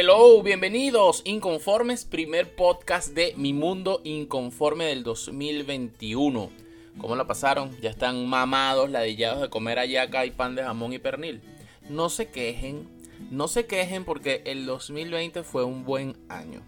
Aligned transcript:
Hello, 0.00 0.44
bienvenidos 0.44 1.22
inconformes, 1.24 2.04
primer 2.04 2.54
podcast 2.54 3.08
de 3.14 3.34
Mi 3.36 3.52
Mundo 3.52 4.00
Inconforme 4.04 4.84
del 4.84 5.02
2021. 5.02 6.50
¿Cómo 6.98 7.16
la 7.16 7.26
pasaron? 7.26 7.76
¿Ya 7.80 7.90
están 7.90 8.24
mamados, 8.28 8.90
ladillados 8.90 9.40
de 9.40 9.50
comer 9.50 9.80
ayaca 9.80 10.24
y 10.24 10.30
pan 10.30 10.54
de 10.54 10.62
jamón 10.62 10.92
y 10.92 11.00
pernil? 11.00 11.42
No 11.90 12.10
se 12.10 12.28
quejen, 12.28 12.86
no 13.32 13.48
se 13.48 13.66
quejen 13.66 14.04
porque 14.04 14.42
el 14.44 14.66
2020 14.66 15.42
fue 15.42 15.64
un 15.64 15.84
buen 15.84 16.16
año. 16.28 16.62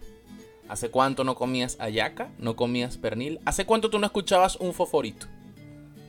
¿Hace 0.67 0.91
cuánto 0.91 1.23
no 1.23 1.35
comías 1.35 1.77
ayaca? 1.79 2.33
¿No 2.37 2.57
comías 2.57 2.97
pernil? 2.97 3.39
¿Hace 3.45 3.65
cuánto 3.65 3.89
tú 3.89 3.97
no 3.97 4.07
escuchabas 4.07 4.57
un 4.57 4.73
foforito? 4.73 5.27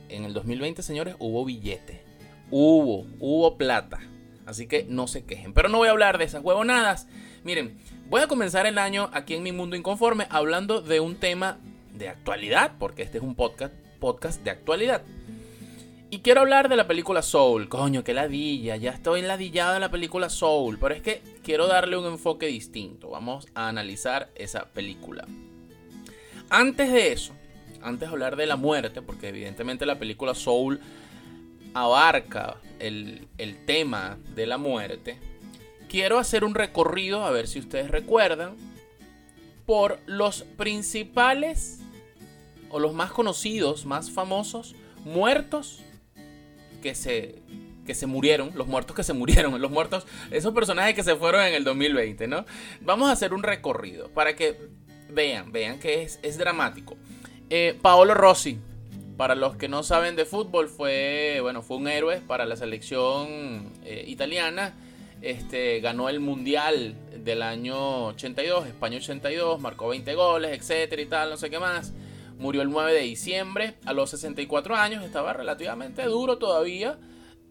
En 0.09 0.25
el 0.25 0.33
2020, 0.33 0.83
señores, 0.83 1.15
hubo 1.19 1.45
billete. 1.45 2.03
Hubo, 2.51 3.07
hubo 3.21 3.55
plata. 3.57 4.01
Así 4.45 4.67
que 4.67 4.85
no 4.87 5.07
se 5.07 5.25
quejen. 5.25 5.53
Pero 5.53 5.69
no 5.69 5.77
voy 5.77 5.87
a 5.87 5.91
hablar 5.91 6.17
de 6.17 6.25
esas 6.25 6.43
huevonadas. 6.43 7.07
Miren, 7.43 7.77
voy 8.09 8.21
a 8.21 8.27
comenzar 8.27 8.65
el 8.65 8.77
año 8.77 9.09
aquí 9.13 9.33
en 9.35 9.43
mi 9.43 9.51
mundo 9.51 9.75
inconforme 9.75 10.27
hablando 10.29 10.81
de 10.81 10.99
un 10.99 11.15
tema 11.15 11.59
de 11.93 12.09
actualidad, 12.09 12.73
porque 12.79 13.03
este 13.03 13.19
es 13.19 13.23
un 13.23 13.35
podcast, 13.35 13.73
podcast 13.99 14.43
de 14.43 14.51
actualidad. 14.51 15.03
Y 16.13 16.19
quiero 16.19 16.41
hablar 16.41 16.69
de 16.69 16.75
la 16.75 16.85
película 16.85 17.23
Soul. 17.23 17.69
Coño, 17.69 18.03
qué 18.03 18.13
ladilla. 18.13 18.75
Ya 18.75 18.91
estoy 18.91 19.21
enladillado 19.21 19.73
de 19.73 19.79
la 19.79 19.89
película 19.89 20.29
Soul. 20.29 20.77
Pero 20.79 20.93
es 20.93 21.01
que 21.01 21.23
quiero 21.41 21.65
darle 21.65 21.97
un 21.97 22.05
enfoque 22.05 22.45
distinto. 22.45 23.09
Vamos 23.09 23.47
a 23.55 23.67
analizar 23.67 24.29
esa 24.35 24.65
película. 24.65 25.25
Antes 26.51 26.91
de 26.91 27.13
eso, 27.13 27.33
antes 27.81 28.07
de 28.07 28.13
hablar 28.13 28.35
de 28.35 28.45
la 28.45 28.57
muerte, 28.57 29.01
porque 29.01 29.29
evidentemente 29.29 29.87
la 29.87 29.97
película 29.97 30.35
Soul 30.35 30.79
abarca 31.73 32.57
el, 32.79 33.27
tema 33.65 34.17
de 34.35 34.45
la 34.45 34.57
muerte, 34.57 35.17
quiero 35.89 36.19
hacer 36.19 36.43
un 36.43 36.55
recorrido, 36.55 37.23
a 37.23 37.31
ver 37.31 37.47
si 37.47 37.59
ustedes 37.59 37.89
recuerdan, 37.89 38.55
por 39.65 39.99
los 40.05 40.43
principales 40.57 41.79
o 42.69 42.79
los 42.79 42.93
más 42.93 43.11
conocidos, 43.11 43.85
más 43.85 44.11
famosos 44.11 44.75
muertos 45.05 45.79
que 46.81 46.95
se, 46.95 47.35
que 47.85 47.95
se 47.95 48.07
murieron, 48.07 48.51
los 48.55 48.67
muertos 48.67 48.95
que 48.95 49.03
se 49.03 49.13
murieron, 49.13 49.61
los 49.61 49.71
muertos, 49.71 50.05
esos 50.31 50.53
personajes 50.53 50.95
que 50.95 51.03
se 51.03 51.15
fueron 51.15 51.41
en 51.41 51.53
el 51.53 51.63
2020, 51.63 52.27
¿no? 52.27 52.45
Vamos 52.81 53.09
a 53.09 53.13
hacer 53.13 53.33
un 53.33 53.43
recorrido 53.43 54.09
para 54.09 54.35
que 54.35 54.57
vean, 55.09 55.51
vean 55.51 55.79
que 55.79 56.03
es, 56.03 56.19
es 56.23 56.37
dramático. 56.37 56.97
Eh, 57.49 57.77
Paolo 57.81 58.13
Rossi, 58.13 58.59
para 59.17 59.35
los 59.35 59.55
que 59.55 59.67
no 59.67 59.83
saben 59.83 60.15
de 60.15 60.25
fútbol, 60.25 60.67
fue, 60.67 61.39
bueno, 61.41 61.61
fue 61.61 61.77
un 61.77 61.87
héroe 61.87 62.21
para 62.21 62.45
la 62.45 62.55
selección 62.55 63.71
eh, 63.83 64.05
italiana. 64.07 64.73
Este, 65.21 65.79
ganó 65.79 66.09
el 66.09 66.19
Mundial 66.19 66.95
del 67.23 67.43
año 67.43 68.07
82, 68.07 68.67
España 68.67 68.97
82, 68.97 69.59
marcó 69.61 69.87
20 69.87 70.13
goles, 70.15 70.51
etcétera 70.51 71.01
y 71.01 71.05
tal, 71.05 71.29
no 71.29 71.37
sé 71.37 71.49
qué 71.49 71.59
más. 71.59 71.93
Murió 72.37 72.61
el 72.61 72.69
9 72.69 72.91
de 72.91 73.01
diciembre 73.01 73.75
a 73.85 73.93
los 73.93 74.09
64 74.09 74.75
años, 74.75 75.03
estaba 75.03 75.31
relativamente 75.31 76.03
duro 76.03 76.39
todavía, 76.39 76.97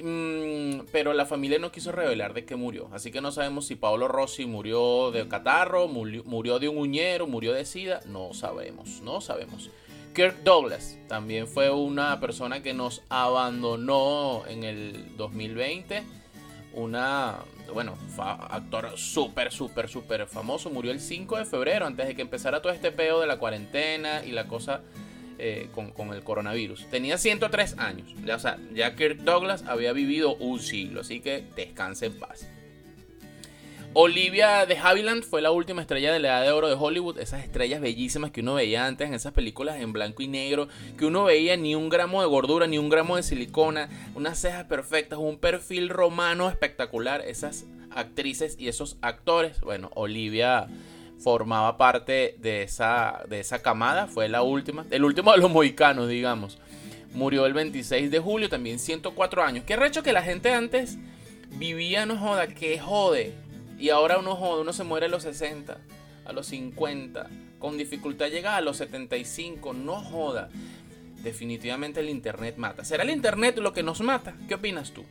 mm, 0.01 0.81
pero 0.91 1.15
la 1.15 1.25
familia 1.25 1.59
no 1.59 1.73
quiso 1.73 1.93
revelar 1.93 2.35
de 2.35 2.45
qué 2.45 2.57
murió. 2.57 2.91
Así 2.93 3.11
que 3.11 3.23
no 3.23 3.33
sabemos 3.33 3.67
si 3.67 3.77
Paolo 3.77 4.07
Rossi 4.09 4.45
murió 4.45 5.11
de 5.11 5.27
catarro, 5.29 5.89
murió, 5.89 6.25
murió 6.25 6.59
de 6.59 6.69
un 6.69 6.77
uñero, 6.77 7.27
murió 7.27 7.55
de 7.55 7.65
sida, 7.65 8.01
no 8.07 8.35
sabemos, 8.35 9.01
no 9.03 9.23
sabemos. 9.23 9.71
Kirk 10.15 10.43
Douglas 10.45 10.99
también 11.09 11.47
fue 11.47 11.71
una 11.71 12.21
persona 12.21 12.63
que 12.63 12.75
nos 12.75 13.03
abandonó 13.09 14.45
en 14.47 14.65
el 14.65 15.17
2020. 15.17 16.03
Una, 16.75 17.39
bueno, 17.73 17.97
actor 18.19 18.93
súper, 18.97 19.53
súper, 19.53 19.89
súper 19.89 20.27
famoso. 20.27 20.71
Murió 20.71 20.93
el 20.93 21.01
5 21.01 21.39
de 21.39 21.45
febrero, 21.45 21.87
antes 21.87 22.07
de 22.07 22.15
que 22.15 22.23
empezara 22.23 22.61
todo 22.61 22.73
este 22.73 22.93
peo 22.93 23.21
de 23.21 23.27
la 23.27 23.39
cuarentena 23.39 24.25
y 24.25 24.33
la 24.33 24.47
cosa 24.47 24.83
eh, 25.39 25.69
con, 25.75 25.91
con, 25.93 26.13
el 26.13 26.23
coronavirus. 26.23 26.87
Tenía 26.91 27.19
103 27.19 27.79
años. 27.79 28.15
Ya, 28.25 28.37
o 28.37 28.39
sea, 28.39 28.59
ya 28.75 28.95
Kirk 28.95 29.19
Douglas 29.19 29.65
había 29.67 29.93
vivido 29.93 30.37
un 30.37 30.61
siglo, 30.61 31.01
así 31.01 31.21
que 31.21 31.45
descanse 31.57 32.07
en 32.07 32.19
paz. 32.19 32.49
Olivia 33.95 34.65
de 34.65 34.79
Havilland 34.79 35.23
fue 35.23 35.43
la 35.43 35.51
última 35.51 35.83
estrella 35.83 36.15
de 36.15 36.19
la 36.19 36.29
edad 36.29 36.43
de 36.45 36.53
oro 36.53 36.69
de 36.69 36.77
Hollywood. 36.81 37.19
Esas 37.19 37.45
estrellas 37.45 37.83
bellísimas 37.83 38.31
que 38.31 38.41
uno 38.41 38.55
veía 38.55 38.87
antes 38.87 39.07
en 39.07 39.13
esas 39.13 39.35
películas 39.35 39.79
en 39.81 39.93
blanco 39.93 40.23
y 40.23 40.29
negro. 40.29 40.69
Que 40.97 41.05
uno 41.05 41.25
veía 41.25 41.59
ni 41.59 41.75
un 41.75 41.91
gramo 41.91 42.23
de 42.23 42.27
gordura, 42.27 42.67
ni 42.67 42.79
un 42.79 42.89
gramo 42.89 43.17
de 43.17 43.23
silicona. 43.23 43.91
Unas 44.15 44.39
cejas 44.39 44.65
perfectas, 44.65 45.19
un 45.19 45.37
perfil 45.37 45.91
romano 45.91 46.49
espectacular. 46.49 47.21
Esas 47.21 47.67
actrices 47.91 48.57
y 48.59 48.69
esos 48.69 48.97
actores. 49.03 49.61
Bueno, 49.61 49.91
Olivia 49.95 50.69
formaba 51.19 51.77
parte 51.77 52.37
de 52.39 52.63
esa, 52.63 53.23
de 53.29 53.41
esa 53.41 53.61
camada. 53.61 54.07
Fue 54.07 54.27
la 54.27 54.43
última. 54.43 54.87
El 54.91 55.05
último 55.05 55.33
de 55.33 55.39
los 55.39 55.51
mohicanos, 55.51 56.09
digamos. 56.09 56.57
Murió 57.13 57.45
el 57.45 57.53
26 57.53 58.11
de 58.11 58.21
julio, 58.21 58.49
también 58.49 58.79
104 58.79 59.43
años. 59.43 59.65
Qué 59.67 59.77
recho 59.77 60.03
que 60.03 60.15
la 60.15 60.23
gente 60.23 60.51
antes 60.55 60.97
vivía, 61.51 62.07
no 62.07 62.17
joda, 62.17 62.47
que 62.47 62.79
jode 62.79 63.35
y 63.83 63.91
ahora 63.91 64.19
uno 64.19 64.37
uno 64.61 64.73
se 64.73 64.85
muere 64.85 65.07
a 65.07 65.09
los 65.09 65.25
60, 65.25 65.77
a 66.25 66.33
los 66.33 66.47
50, 66.47 67.29
con 67.59 67.77
dificultad 67.77 68.29
llega 68.29 68.57
a 68.57 68.61
los 68.61 68.77
75, 68.77 69.73
no 69.73 70.01
joda. 70.01 70.51
Definitivamente 71.25 71.99
el 71.99 72.09
internet 72.09 72.59
mata. 72.59 72.85
¿Será 72.85 73.03
el 73.03 73.11
internet 73.11 73.59
lo 73.59 73.73
que 73.73 73.83
nos 73.83 74.01
mata? 74.01 74.37
¿Qué 74.47 74.55
opinas 74.55 74.93
tú? 74.93 75.05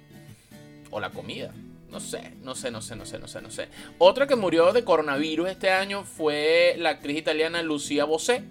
O 0.90 1.02
la 1.02 1.10
comida. 1.10 1.54
No 1.90 2.00
sé, 2.00 2.32
no 2.44 2.56
sé, 2.56 2.72
no 2.72 2.82
sé, 2.82 2.96
no 2.96 3.06
sé, 3.06 3.20
no 3.20 3.28
sé, 3.28 3.42
no 3.42 3.52
sé. 3.52 3.68
Otra 3.98 4.26
que 4.26 4.38
murió 4.38 4.72
de 4.72 4.86
coronavirus 4.86 5.50
este 5.50 5.70
año 5.70 6.06
fue 6.06 6.76
la 6.78 6.92
actriz 6.92 7.18
italiana 7.18 7.64
Lucía 7.64 8.06
Bosé. 8.06 8.42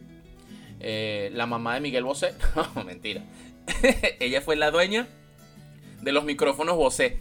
Eh, 0.81 1.31
la 1.33 1.47
mamá 1.47 1.77
de 1.77 1.81
Miguel 1.81 2.05
Bosé. 2.05 2.35
No, 2.75 2.85
mentira. 2.85 3.25
Ella 4.21 4.43
fue 4.43 4.57
la 4.57 4.71
dueña 4.71 5.09
de 6.03 6.13
los 6.13 6.25
micrófonos 6.25 6.77
Bose. 6.77 7.19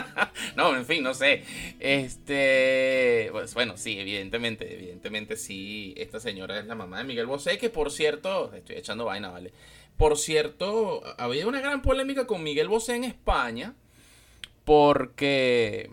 no, 0.56 0.76
en 0.76 0.84
fin, 0.84 1.02
no 1.02 1.14
sé. 1.14 1.44
Este, 1.80 3.28
pues 3.32 3.54
bueno, 3.54 3.76
sí, 3.76 3.98
evidentemente, 3.98 4.72
evidentemente 4.72 5.36
sí, 5.36 5.94
esta 5.96 6.20
señora 6.20 6.58
es 6.58 6.66
la 6.66 6.74
mamá 6.74 6.98
de 6.98 7.04
Miguel 7.04 7.26
Bosé, 7.26 7.58
que 7.58 7.70
por 7.70 7.90
cierto, 7.90 8.52
estoy 8.54 8.76
echando 8.76 9.04
vaina, 9.04 9.30
¿vale? 9.30 9.52
Por 9.96 10.18
cierto, 10.18 11.02
había 11.18 11.46
una 11.46 11.60
gran 11.60 11.82
polémica 11.82 12.26
con 12.26 12.42
Miguel 12.42 12.68
Bosé 12.68 12.96
en 12.96 13.04
España, 13.04 13.74
porque, 14.64 15.90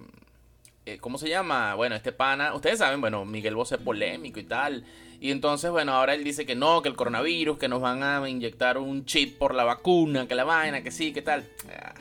eh, 0.86 0.97
¿cómo 1.00 1.18
se 1.18 1.30
llama? 1.30 1.75
Bueno, 1.75 1.96
este 1.96 2.12
pana, 2.12 2.53
ustedes 2.55 2.79
saben, 2.79 3.02
bueno, 3.02 3.26
Miguel 3.26 3.55
Bosé 3.55 3.78
polémico 3.78 4.40
y 4.40 4.44
tal. 4.44 4.85
Y 5.20 5.29
entonces, 5.29 5.70
bueno, 5.70 5.94
ahora 5.94 6.16
él 6.16 6.23
dice 6.23 6.47
que 6.47 6.55
no, 6.55 6.82
que 6.82 6.90
el 6.90 6.96
coronavirus, 6.96 7.59
que 7.59 7.67
nos 7.67 7.79
van 7.79 8.02
a 8.02 8.28
inyectar 8.28 8.79
un 8.79 9.05
chip 9.05 9.38
por 9.38 9.53
la 9.53 9.64
vacuna, 9.64 10.28
que 10.28 10.34
la 10.34 10.46
vaina, 10.46 10.82
que 10.82 10.90
sí, 10.90 11.14
que 11.14 11.22
tal. 11.22 11.47
Ah, 11.70 11.94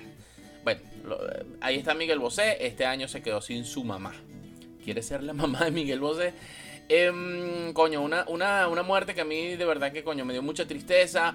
ahí 1.61 1.77
está 1.77 1.95
Miguel 1.95 2.19
Bosé. 2.19 2.65
Este 2.67 2.87
año 2.87 3.09
se 3.09 3.23
quedó 3.23 3.41
sin 3.41 3.65
su 3.65 3.85
mamá. 3.85 4.13
¿Quiere 4.85 5.03
ser 5.03 5.23
la 5.23 5.33
mamá 5.35 5.65
de 5.65 5.71
Miguel 5.71 6.01
Bosé? 6.01 6.33
Em, 6.89 7.73
coño, 7.73 8.03
una, 8.03 8.25
una, 8.27 8.67
una, 8.67 8.83
muerte 8.83 9.15
que 9.15 9.21
a 9.21 9.25
mí 9.25 9.55
de 9.55 9.65
verdad 9.65 9.93
que 9.93 10.03
coño 10.03 10.25
me 10.25 10.33
dio 10.33 10.43
mucha 10.43 10.67
tristeza. 10.67 11.35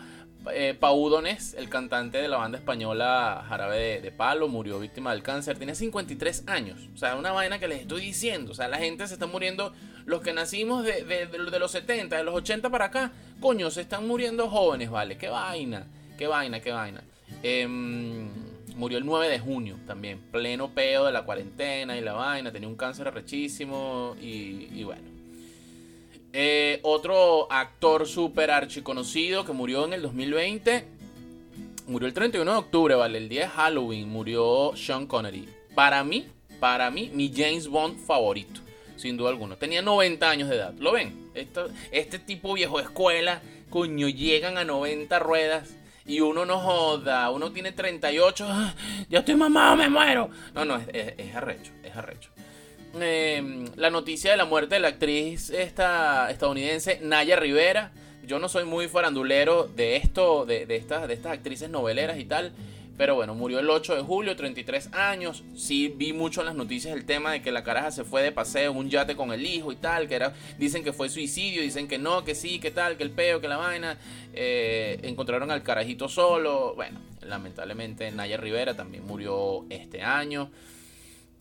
Eh, 0.54 0.76
Paudones, 0.78 1.56
el 1.56 1.70
cantante 1.70 2.20
de 2.20 2.28
la 2.28 2.38
banda 2.38 2.60
española 2.60 3.44
Jarabe 3.48 4.00
de, 4.00 4.12
Palo, 4.12 4.48
murió 4.48 4.80
víctima 4.80 5.12
del 5.12 5.24
cáncer. 5.24 5.58
Tenía 5.58 5.74
53 5.74 6.44
años. 6.48 6.90
O 6.94 6.98
sea, 6.98 7.16
una 7.16 7.32
vaina 7.32 7.58
que 7.58 7.68
les 7.68 7.82
estoy 7.82 8.02
diciendo. 8.02 8.52
O 8.52 8.56
sea, 8.56 8.68
la 8.68 8.78
gente 8.78 9.08
se 9.08 9.14
está 9.14 9.28
muriendo. 9.28 9.74
Los 10.06 10.22
que 10.22 10.34
nacimos 10.34 10.84
de, 10.84 11.04
de, 11.04 11.26
de 11.26 11.60
los 11.60 11.72
70, 11.72 12.18
de 12.18 12.24
los 12.24 12.36
80 12.36 12.70
para 12.70 12.86
acá, 12.86 13.12
coño, 13.40 13.72
se 13.72 13.82
están 13.82 14.06
muriendo 14.06 14.50
jóvenes, 14.50 14.92
¿vale? 14.92 15.18
Qué 15.18 15.30
vaina, 15.30 15.88
qué 16.16 16.28
vaina, 16.28 16.60
qué 16.60 16.72
vaina. 16.72 17.04
Eh, 17.42 17.68
murió 18.76 18.98
el 18.98 19.06
9 19.06 19.30
de 19.30 19.40
junio 19.40 19.78
también, 19.88 20.20
pleno 20.32 20.70
peo 20.70 21.06
de 21.06 21.12
la 21.12 21.24
cuarentena 21.24 21.98
y 21.98 22.02
la 22.02 22.14
vaina, 22.14 22.52
tenía 22.52 22.68
un 22.68 22.76
cáncer 22.76 23.08
arrechísimo 23.08 24.16
y, 24.22 24.84
bueno. 24.84 25.16
Eh, 26.38 26.80
otro 26.84 27.52
actor 27.52 28.06
súper 28.06 28.52
archiconocido 28.52 29.46
que 29.46 29.54
murió 29.54 29.86
en 29.86 29.94
el 29.94 30.02
2020, 30.02 30.96
Murió 31.88 32.08
el 32.08 32.16
31 32.16 32.52
de 32.52 32.58
octubre, 32.58 32.96
¿vale? 32.96 33.20
El 33.20 33.30
día 33.30 33.42
de 33.42 33.48
Halloween 33.50 34.10
murió 34.10 34.72
Sean 34.76 35.06
Connery. 35.06 35.48
Para 35.76 36.04
mí, 36.04 36.26
para 36.60 36.90
mí, 36.90 37.12
mi 37.14 37.32
James 37.32 37.68
Bond 37.68 38.00
favorito, 38.00 38.60
sin 38.98 39.18
duda 39.18 39.30
alguna. 39.30 39.56
Tenía 39.56 39.84
90 39.84 40.28
años 40.28 40.50
de 40.50 40.56
edad, 40.56 40.74
¿lo 40.80 40.94
ven? 40.94 41.26
este 41.92 42.18
tipo 42.18 42.54
viejo 42.54 42.80
escuela, 42.80 43.42
coño, 43.70 44.08
llegan 44.08 44.58
a 44.58 44.64
90 44.64 45.20
ruedas 45.20 45.76
y 46.06 46.20
uno 46.20 46.46
no 46.46 46.60
joda, 46.60 47.30
uno 47.32 47.52
tiene 47.52 47.72
38, 47.72 48.46
¡ah! 48.48 48.76
ya 49.10 49.20
estoy 49.20 49.36
mamado, 49.36 49.76
me 49.76 49.90
muero. 49.90 50.30
No, 50.54 50.64
no, 50.66 50.78
es, 50.78 51.36
arrecho, 51.36 51.72
es 51.84 51.96
arrecho. 51.96 52.30
Em, 53.00 53.66
la 53.76 53.90
noticia 53.90 54.32
de 54.32 54.38
la 54.38 54.46
muerte 54.46 54.76
de 54.76 54.82
la 54.82 54.90
actriz 54.90 55.50
esta, 55.50 56.30
estadounidense 56.30 57.00
Naya 57.02 57.36
Rivera. 57.36 57.92
Yo 58.26 58.40
no 58.40 58.50
soy 58.50 58.66
muy 58.66 58.88
farandulero 58.88 59.68
de 59.68 59.98
esto, 59.98 60.46
de, 60.46 60.66
de, 60.66 60.78
estas, 60.78 61.08
de 61.08 61.14
estas 61.14 61.34
actrices 61.34 61.70
noveleras 61.70 62.20
y 62.20 62.26
tal. 62.26 62.54
Pero 62.98 63.16
bueno, 63.16 63.36
murió 63.36 63.60
el 63.60 63.70
8 63.70 63.96
de 63.96 64.02
julio, 64.02 64.36
33 64.36 64.94
años. 64.94 65.44
Sí 65.56 65.94
vi 65.96 66.14
mucho 66.14 66.42
en 66.42 66.48
las 66.48 66.56
noticias 66.56 66.96
el 66.96 67.06
tema 67.06 67.34
de 67.34 67.42
que 67.42 67.52
la 67.52 67.64
caraja 67.64 67.92
se 67.92 68.06
fue 68.06 68.22
de 68.22 68.32
paseo 68.32 68.72
en 68.72 68.78
un 68.78 68.90
yate 68.90 69.18
con 69.18 69.34
el 69.34 69.46
hijo 69.46 69.74
y 69.74 69.76
tal. 69.76 70.08
Que 70.08 70.16
era, 70.16 70.34
dicen 70.58 70.84
que 70.84 70.94
fue 70.94 71.10
suicidio, 71.10 71.62
dicen 71.62 71.90
que 71.90 71.98
no, 71.98 72.24
que 72.24 72.36
sí, 72.36 72.60
que 72.60 72.72
tal, 72.72 72.96
que 72.96 73.04
el 73.04 73.12
peo, 73.12 73.42
que 73.42 73.50
la 73.50 73.58
vaina. 73.58 73.98
Eh, 74.34 75.00
encontraron 75.04 75.52
al 75.52 75.62
carajito 75.62 76.08
solo. 76.08 76.74
Bueno, 76.76 77.02
lamentablemente 77.22 78.10
Naya 78.12 78.38
Rivera 78.38 78.76
también 78.76 79.06
murió 79.06 79.66
este 79.70 80.02
año. 80.02 80.50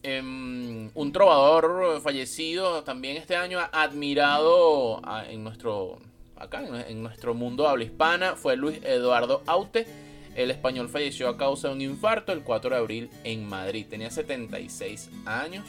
Em, 0.02 0.90
un 0.92 1.12
trovador 1.12 2.00
fallecido 2.02 2.82
también 2.82 3.16
este 3.16 3.36
año, 3.36 3.60
admirado 3.72 5.00
en 5.30 5.42
nuestro, 5.42 5.98
acá, 6.36 6.62
en 6.88 7.02
nuestro 7.02 7.32
mundo 7.32 7.66
habla 7.66 7.84
hispana, 7.84 8.34
fue 8.36 8.56
Luis 8.56 8.80
Eduardo 8.84 9.42
Aute 9.46 9.86
el 10.34 10.50
español 10.50 10.88
falleció 10.88 11.28
a 11.28 11.36
causa 11.36 11.68
de 11.68 11.74
un 11.74 11.80
infarto 11.80 12.32
el 12.32 12.42
4 12.42 12.70
de 12.70 12.76
abril 12.76 13.10
en 13.24 13.48
Madrid. 13.48 13.86
Tenía 13.88 14.10
76 14.10 15.10
años. 15.26 15.66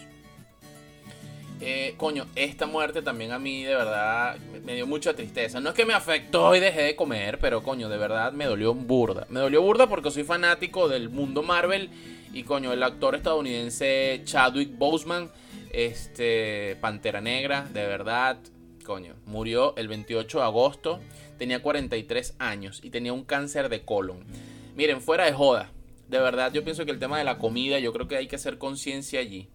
Eh, 1.61 1.93
coño, 1.97 2.25
esta 2.35 2.65
muerte 2.65 3.01
también 3.01 3.31
a 3.31 3.39
mí 3.39 3.63
de 3.63 3.75
verdad 3.75 4.37
me 4.65 4.75
dio 4.75 4.85
mucha 4.85 5.13
tristeza. 5.13 5.59
No 5.59 5.69
es 5.69 5.75
que 5.75 5.85
me 5.85 5.93
afectó 5.93 6.55
y 6.55 6.59
dejé 6.59 6.81
de 6.81 6.95
comer, 6.95 7.39
pero 7.39 7.63
coño, 7.63 7.87
de 7.87 7.97
verdad 7.97 8.33
me 8.33 8.45
dolió 8.45 8.73
burda. 8.73 9.25
Me 9.29 9.39
dolió 9.39 9.61
burda 9.61 9.87
porque 9.87 10.11
soy 10.11 10.23
fanático 10.23 10.89
del 10.89 11.09
mundo 11.09 11.43
Marvel 11.43 11.89
y 12.33 12.43
coño, 12.43 12.73
el 12.73 12.83
actor 12.83 13.15
estadounidense 13.15 14.21
Chadwick 14.25 14.77
Boseman, 14.77 15.29
este 15.71 16.75
Pantera 16.81 17.21
Negra, 17.21 17.65
de 17.73 17.87
verdad, 17.87 18.37
coño, 18.83 19.13
murió 19.25 19.73
el 19.77 19.87
28 19.87 20.39
de 20.39 20.43
agosto. 20.43 20.99
Tenía 21.37 21.61
43 21.61 22.35
años 22.39 22.81
y 22.83 22.89
tenía 22.89 23.13
un 23.13 23.23
cáncer 23.23 23.69
de 23.69 23.83
colon. 23.83 24.25
Miren, 24.75 25.01
fuera 25.01 25.25
de 25.25 25.31
joda. 25.31 25.71
De 26.09 26.19
verdad, 26.19 26.51
yo 26.53 26.63
pienso 26.63 26.85
que 26.85 26.91
el 26.91 26.99
tema 26.99 27.17
de 27.17 27.23
la 27.23 27.37
comida, 27.37 27.79
yo 27.79 27.93
creo 27.93 28.07
que 28.07 28.17
hay 28.17 28.27
que 28.27 28.35
hacer 28.35 28.57
conciencia 28.57 29.21
allí. 29.21 29.49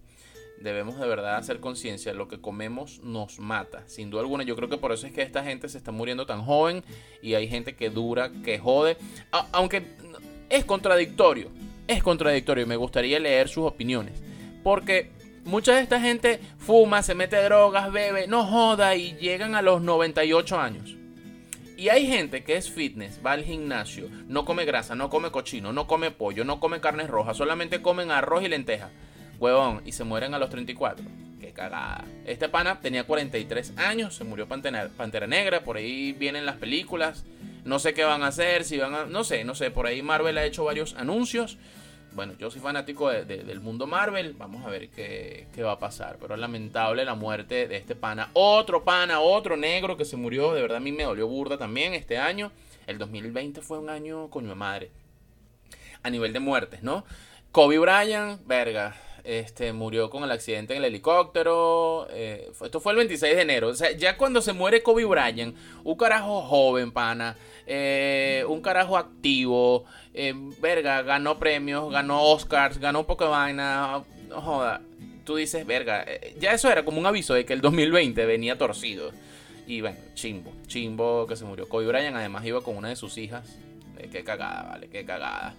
Debemos 0.59 0.99
de 0.99 1.07
verdad 1.07 1.37
hacer 1.37 1.59
conciencia. 1.59 2.13
Lo 2.13 2.27
que 2.27 2.41
comemos 2.41 2.99
nos 3.03 3.39
mata. 3.39 3.83
Sin 3.87 4.09
duda 4.09 4.21
alguna, 4.21 4.43
yo 4.43 4.55
creo 4.55 4.67
que 4.67 4.77
por 4.77 4.91
eso 4.91 5.07
es 5.07 5.13
que 5.13 5.21
esta 5.21 5.43
gente 5.43 5.69
se 5.69 5.77
está 5.77 5.91
muriendo 5.91 6.25
tan 6.25 6.43
joven. 6.43 6.83
Y 7.21 7.35
hay 7.35 7.47
gente 7.47 7.75
que 7.75 7.89
dura, 7.89 8.31
que 8.43 8.59
jode. 8.59 8.97
aunque 9.51 9.83
es 10.49 10.65
contradictorio. 10.65 11.49
Es 11.87 12.03
contradictorio. 12.03 12.67
Me 12.67 12.75
gustaría 12.75 13.19
leer 13.19 13.47
sus 13.47 13.65
opiniones. 13.65 14.13
Porque 14.63 15.11
mucha 15.45 15.75
de 15.75 15.81
esta 15.81 15.99
gente 16.01 16.39
fuma, 16.57 17.03
se 17.03 17.15
mete 17.15 17.41
drogas, 17.43 17.91
bebe, 17.91 18.27
no 18.27 18.45
joda 18.45 18.95
y 18.95 19.13
llegan 19.17 19.55
a 19.55 19.61
los 19.61 19.81
98 19.81 20.59
años. 20.59 21.00
Y 21.81 21.89
hay 21.89 22.05
gente 22.05 22.43
que 22.43 22.57
es 22.57 22.69
fitness, 22.69 23.19
va 23.25 23.31
al 23.31 23.43
gimnasio, 23.43 24.07
no 24.27 24.45
come 24.45 24.65
grasa, 24.65 24.93
no 24.93 25.09
come 25.09 25.31
cochino, 25.31 25.73
no 25.73 25.87
come 25.87 26.11
pollo, 26.11 26.45
no 26.45 26.59
come 26.59 26.79
carnes 26.79 27.09
rojas, 27.09 27.35
solamente 27.35 27.81
comen 27.81 28.11
arroz 28.11 28.43
y 28.43 28.49
lentejas. 28.49 28.91
Huevón, 29.39 29.81
y 29.83 29.93
se 29.93 30.03
mueren 30.03 30.35
a 30.35 30.37
los 30.37 30.51
34. 30.51 31.03
Qué 31.39 31.53
cagada. 31.53 32.05
Este 32.23 32.49
pana 32.49 32.81
tenía 32.81 33.05
43 33.05 33.73
años, 33.77 34.15
se 34.15 34.23
murió 34.23 34.47
Pantera, 34.47 34.91
Pantera 34.95 35.25
Negra, 35.25 35.63
por 35.63 35.77
ahí 35.77 36.11
vienen 36.11 36.45
las 36.45 36.57
películas. 36.57 37.25
No 37.65 37.79
sé 37.79 37.95
qué 37.95 38.03
van 38.03 38.21
a 38.21 38.27
hacer, 38.27 38.63
si 38.63 38.77
van 38.77 38.93
a... 38.93 39.05
No 39.05 39.23
sé, 39.23 39.43
no 39.43 39.55
sé, 39.55 39.71
por 39.71 39.87
ahí 39.87 40.03
Marvel 40.03 40.37
ha 40.37 40.45
hecho 40.45 40.63
varios 40.63 40.93
anuncios 40.93 41.57
bueno, 42.13 42.33
yo 42.37 42.51
soy 42.51 42.61
fanático 42.61 43.09
del 43.09 43.59
mundo 43.61 43.87
Marvel. 43.87 44.33
Vamos 44.33 44.65
a 44.65 44.69
ver 44.69 44.89
qué, 44.89 45.47
va 45.63 45.73
a 45.73 45.79
pasar. 45.79 46.17
Pero 46.19 46.35
lamentable 46.35 47.05
la 47.05 47.15
muerte 47.15 47.67
de 47.67 47.77
este 47.77 47.95
pana. 47.95 48.29
Otro 48.33 48.83
pana, 48.83 49.19
otro 49.19 49.55
negro 49.57 49.97
que 49.97 50.05
se 50.05 50.17
murió. 50.17 50.53
De 50.53 50.61
verdad 50.61 50.77
a 50.77 50.81
mí 50.81 50.91
me 50.91 51.03
dolió 51.03 51.27
burda 51.27 51.57
también 51.57 51.93
este 51.93 52.17
año. 52.17 52.51
El 52.87 52.97
2020 52.97 53.61
fue 53.61 53.79
un 53.79 53.89
año 53.89 54.29
coño 54.29 54.49
de 54.49 54.55
madre. 54.55 54.91
A 56.03 56.09
nivel 56.09 56.33
de 56.33 56.39
muertes, 56.39 56.83
¿no? 56.83 57.05
Kobe 57.51 57.79
Bryant, 57.79 58.45
verga. 58.45 58.95
Este, 59.23 59.71
murió 59.73 60.09
con 60.09 60.23
el 60.23 60.31
accidente 60.31 60.73
en 60.73 60.79
el 60.79 60.85
helicóptero. 60.85 62.07
Eh, 62.11 62.51
esto 62.63 62.79
fue 62.79 62.93
el 62.93 62.97
26 62.97 63.35
de 63.35 63.41
enero. 63.41 63.67
O 63.69 63.73
sea, 63.73 63.91
ya 63.91 64.17
cuando 64.17 64.41
se 64.41 64.53
muere 64.53 64.81
Kobe 64.81 65.05
Bryant, 65.05 65.55
un 65.83 65.95
carajo 65.95 66.41
joven, 66.41 66.91
pana. 66.91 67.35
Eh, 67.67 68.43
un 68.47 68.61
carajo 68.61 68.97
activo. 68.97 69.85
Eh, 70.13 70.33
verga, 70.59 71.01
ganó 71.03 71.37
premios, 71.37 71.91
ganó 71.91 72.23
Oscars, 72.23 72.79
ganó 72.79 73.01
un 73.01 73.05
poco 73.05 73.25
de 73.25 73.29
vaina. 73.29 74.03
No 74.29 74.41
joda. 74.41 74.81
Tú 75.23 75.35
dices, 75.35 75.65
verga, 75.67 76.05
ya 76.39 76.53
eso 76.53 76.69
era 76.71 76.83
como 76.83 76.99
un 76.99 77.05
aviso 77.05 77.35
de 77.35 77.45
que 77.45 77.53
el 77.53 77.61
2020 77.61 78.25
venía 78.25 78.57
torcido. 78.57 79.11
Y 79.67 79.81
bueno, 79.81 79.97
chimbo, 80.15 80.51
chimbo 80.67 81.27
que 81.27 81.35
se 81.35 81.45
murió. 81.45 81.69
Kobe 81.69 81.85
Bryant 81.85 82.15
además 82.15 82.43
iba 82.45 82.61
con 82.61 82.75
una 82.75 82.89
de 82.89 82.95
sus 82.95 83.17
hijas. 83.17 83.57
Qué 84.11 84.23
cagada, 84.23 84.63
vale, 84.63 84.87
qué 84.89 85.05
cagada. 85.05 85.55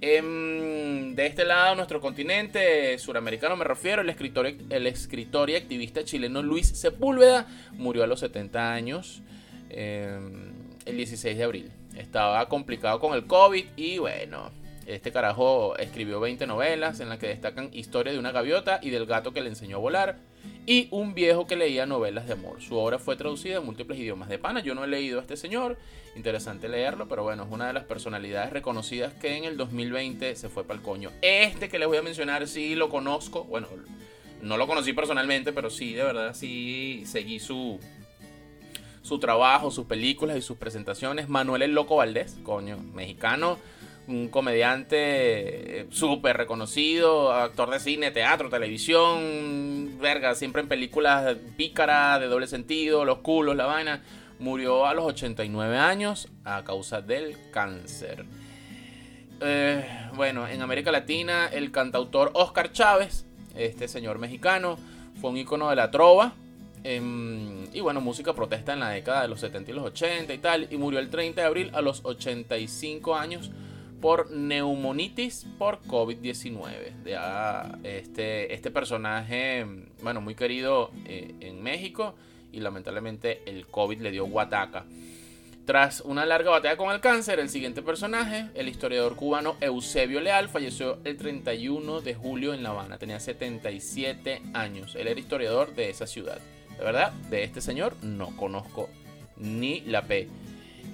Em, 0.00 1.14
de 1.14 1.26
este 1.26 1.44
lado, 1.44 1.74
nuestro 1.76 2.00
continente 2.00 2.98
suramericano, 2.98 3.56
me 3.56 3.64
refiero, 3.64 4.02
el 4.02 4.10
escritor, 4.10 4.46
el 4.46 4.86
escritor 4.86 5.50
y 5.50 5.56
activista 5.56 6.04
chileno 6.04 6.42
Luis 6.42 6.68
Sepúlveda 6.68 7.46
murió 7.72 8.04
a 8.04 8.06
los 8.06 8.20
70 8.20 8.72
años 8.72 9.22
em, 9.70 10.52
el 10.84 10.96
16 10.96 11.36
de 11.38 11.44
abril. 11.44 11.72
Estaba 11.96 12.48
complicado 12.48 13.00
con 13.00 13.14
el 13.14 13.26
COVID 13.26 13.64
y 13.76 13.98
bueno, 13.98 14.50
este 14.86 15.12
carajo 15.12 15.76
escribió 15.78 16.20
20 16.20 16.46
novelas 16.46 17.00
en 17.00 17.08
las 17.08 17.18
que 17.18 17.28
destacan 17.28 17.70
Historia 17.72 18.12
de 18.12 18.18
una 18.18 18.32
gaviota 18.32 18.80
y 18.82 18.90
del 18.90 19.06
gato 19.06 19.32
que 19.32 19.40
le 19.40 19.48
enseñó 19.48 19.76
a 19.76 19.80
volar 19.80 20.16
y 20.66 20.88
un 20.90 21.14
viejo 21.14 21.46
que 21.46 21.56
leía 21.56 21.86
novelas 21.86 22.26
de 22.26 22.32
amor. 22.34 22.62
Su 22.62 22.76
obra 22.76 22.98
fue 22.98 23.16
traducida 23.16 23.58
en 23.58 23.64
múltiples 23.64 23.98
idiomas 23.98 24.28
de 24.28 24.38
pana. 24.38 24.60
Yo 24.60 24.74
no 24.74 24.84
he 24.84 24.86
leído 24.86 25.18
a 25.18 25.22
este 25.22 25.36
señor, 25.36 25.76
interesante 26.16 26.68
leerlo, 26.68 27.06
pero 27.08 27.22
bueno, 27.22 27.44
es 27.44 27.48
una 27.50 27.66
de 27.66 27.72
las 27.72 27.84
personalidades 27.84 28.52
reconocidas 28.52 29.12
que 29.14 29.36
en 29.36 29.44
el 29.44 29.56
2020 29.56 30.36
se 30.36 30.48
fue 30.48 30.64
para 30.64 30.78
el 30.78 30.84
coño. 30.84 31.10
Este 31.20 31.68
que 31.68 31.78
les 31.78 31.88
voy 31.88 31.98
a 31.98 32.02
mencionar 32.02 32.46
sí 32.48 32.74
lo 32.74 32.88
conozco, 32.88 33.44
bueno, 33.44 33.68
no 34.40 34.56
lo 34.56 34.66
conocí 34.66 34.92
personalmente, 34.92 35.52
pero 35.52 35.70
sí, 35.70 35.92
de 35.92 36.02
verdad, 36.02 36.34
sí 36.34 37.02
seguí 37.06 37.40
su, 37.40 37.78
su 39.02 39.18
trabajo, 39.18 39.70
sus 39.70 39.86
películas 39.86 40.36
y 40.36 40.42
sus 40.42 40.56
presentaciones. 40.56 41.28
Manuel 41.28 41.62
el 41.62 41.72
Loco 41.72 41.96
Valdés, 41.96 42.36
coño, 42.42 42.78
mexicano, 42.78 43.58
un 44.06 44.28
comediante 44.28 45.80
eh, 45.80 45.86
súper 45.90 46.36
reconocido, 46.36 47.32
actor 47.32 47.70
de 47.70 47.80
cine, 47.80 48.10
teatro, 48.10 48.50
televisión, 48.50 49.98
siempre 50.34 50.62
en 50.62 50.68
películas 50.68 51.36
pícaras, 51.56 52.20
de 52.20 52.26
doble 52.26 52.46
sentido, 52.46 53.04
los 53.04 53.18
culos, 53.18 53.56
la 53.56 53.66
vaina. 53.66 54.02
Murió 54.38 54.86
a 54.86 54.94
los 54.94 55.04
89 55.04 55.78
años 55.78 56.28
a 56.44 56.64
causa 56.64 57.00
del 57.00 57.36
cáncer. 57.52 58.24
Eh, 59.40 59.84
bueno, 60.14 60.46
en 60.48 60.60
América 60.60 60.90
Latina, 60.90 61.48
el 61.52 61.70
cantautor 61.70 62.30
Oscar 62.34 62.72
Chávez, 62.72 63.26
este 63.54 63.88
señor 63.88 64.18
mexicano, 64.18 64.76
fue 65.20 65.30
un 65.30 65.36
icono 65.36 65.70
de 65.70 65.76
la 65.76 65.90
trova 65.90 66.34
Em, 66.86 67.66
y 67.72 67.80
bueno, 67.80 68.02
música 68.02 68.34
protesta 68.34 68.74
en 68.74 68.80
la 68.80 68.90
década 68.90 69.22
de 69.22 69.28
los 69.28 69.40
70 69.40 69.70
y 69.70 69.74
los 69.74 69.86
80 69.86 70.34
y 70.34 70.38
tal. 70.38 70.68
Y 70.70 70.76
murió 70.76 71.00
el 71.00 71.08
30 71.08 71.40
de 71.40 71.46
abril 71.46 71.70
a 71.72 71.80
los 71.80 72.04
85 72.04 73.16
años 73.16 73.50
por 74.00 74.30
neumonitis 74.30 75.46
por 75.58 75.80
COVID-19. 75.82 77.80
Este, 77.82 78.52
este 78.52 78.70
personaje, 78.70 79.66
bueno, 80.02 80.20
muy 80.20 80.34
querido 80.34 80.90
eh, 81.06 81.34
en 81.40 81.62
México 81.62 82.14
y 82.52 82.60
lamentablemente 82.60 83.42
el 83.46 83.66
COVID 83.66 84.00
le 84.00 84.10
dio 84.10 84.26
guataca. 84.26 84.84
Tras 85.64 86.02
una 86.02 86.26
larga 86.26 86.50
batalla 86.50 86.76
con 86.76 86.92
el 86.92 87.00
cáncer, 87.00 87.40
el 87.40 87.48
siguiente 87.48 87.80
personaje, 87.80 88.50
el 88.54 88.68
historiador 88.68 89.16
cubano 89.16 89.56
Eusebio 89.62 90.20
Leal, 90.20 90.50
falleció 90.50 90.98
el 91.04 91.16
31 91.16 92.02
de 92.02 92.14
julio 92.14 92.52
en 92.52 92.62
La 92.62 92.70
Habana. 92.70 92.98
Tenía 92.98 93.18
77 93.18 94.42
años. 94.52 94.94
Él 94.94 95.08
era 95.08 95.18
historiador 95.18 95.74
de 95.74 95.88
esa 95.88 96.06
ciudad. 96.06 96.38
De 96.76 96.84
verdad, 96.84 97.12
de 97.30 97.44
este 97.44 97.62
señor 97.62 97.96
no 98.02 98.36
conozco 98.36 98.90
ni 99.38 99.80
la 99.82 100.02
P. 100.02 100.28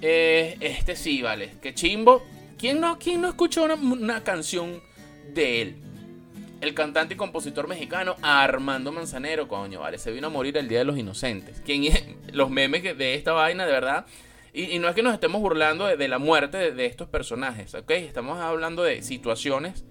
Eh, 0.01 0.55
este 0.61 0.95
sí, 0.95 1.21
vale. 1.21 1.51
Qué 1.61 1.73
chimbo. 1.73 2.23
¿Quién 2.61 2.79
no, 2.79 2.99
quién 2.99 3.21
no 3.21 3.27
escuchó 3.27 3.63
una, 3.63 4.23
canción 4.23 4.83
de 5.33 5.63
él? 5.63 5.75
El 6.61 6.75
cantante 6.75 7.15
y 7.15 7.17
compositor 7.17 7.67
mexicano 7.67 8.15
Armando 8.21 8.91
Manzanero, 8.91 9.47
coño, 9.47 9.79
vale. 9.79 9.97
Se 9.97 10.11
vino 10.11 10.27
a 10.27 10.29
morir 10.29 10.55
el 10.57 10.67
Día 10.67 10.77
de 10.77 10.85
los 10.85 10.95
Inocentes. 10.95 11.59
¿Quién 11.65 11.91
los 12.33 12.51
memes 12.51 12.83
de 12.83 13.15
esta 13.15 13.31
vaina, 13.31 13.65
de 13.65 13.71
verdad. 13.71 14.05
Y, 14.53 14.77
no 14.77 14.87
es 14.89 14.93
que 14.93 15.01
nos 15.01 15.15
estemos 15.15 15.41
burlando 15.41 15.87
de, 15.87 16.07
la 16.07 16.19
muerte 16.19 16.71
de, 16.71 16.85
estos 16.85 17.07
personajes, 17.07 17.73
¿ok? 17.73 17.89
Estamos 17.91 18.37
hablando 18.39 18.83
de 18.83 19.01
situaciones 19.01 19.83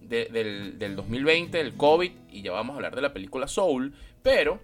del, 0.00 0.80
del 0.80 0.96
2020, 0.96 1.60
el 1.60 1.74
COVID, 1.74 2.10
y 2.32 2.42
ya 2.42 2.50
vamos 2.50 2.72
a 2.72 2.76
hablar 2.78 2.96
de 2.96 3.02
la 3.02 3.12
película 3.12 3.46
Soul, 3.46 3.94
pero 4.24 4.60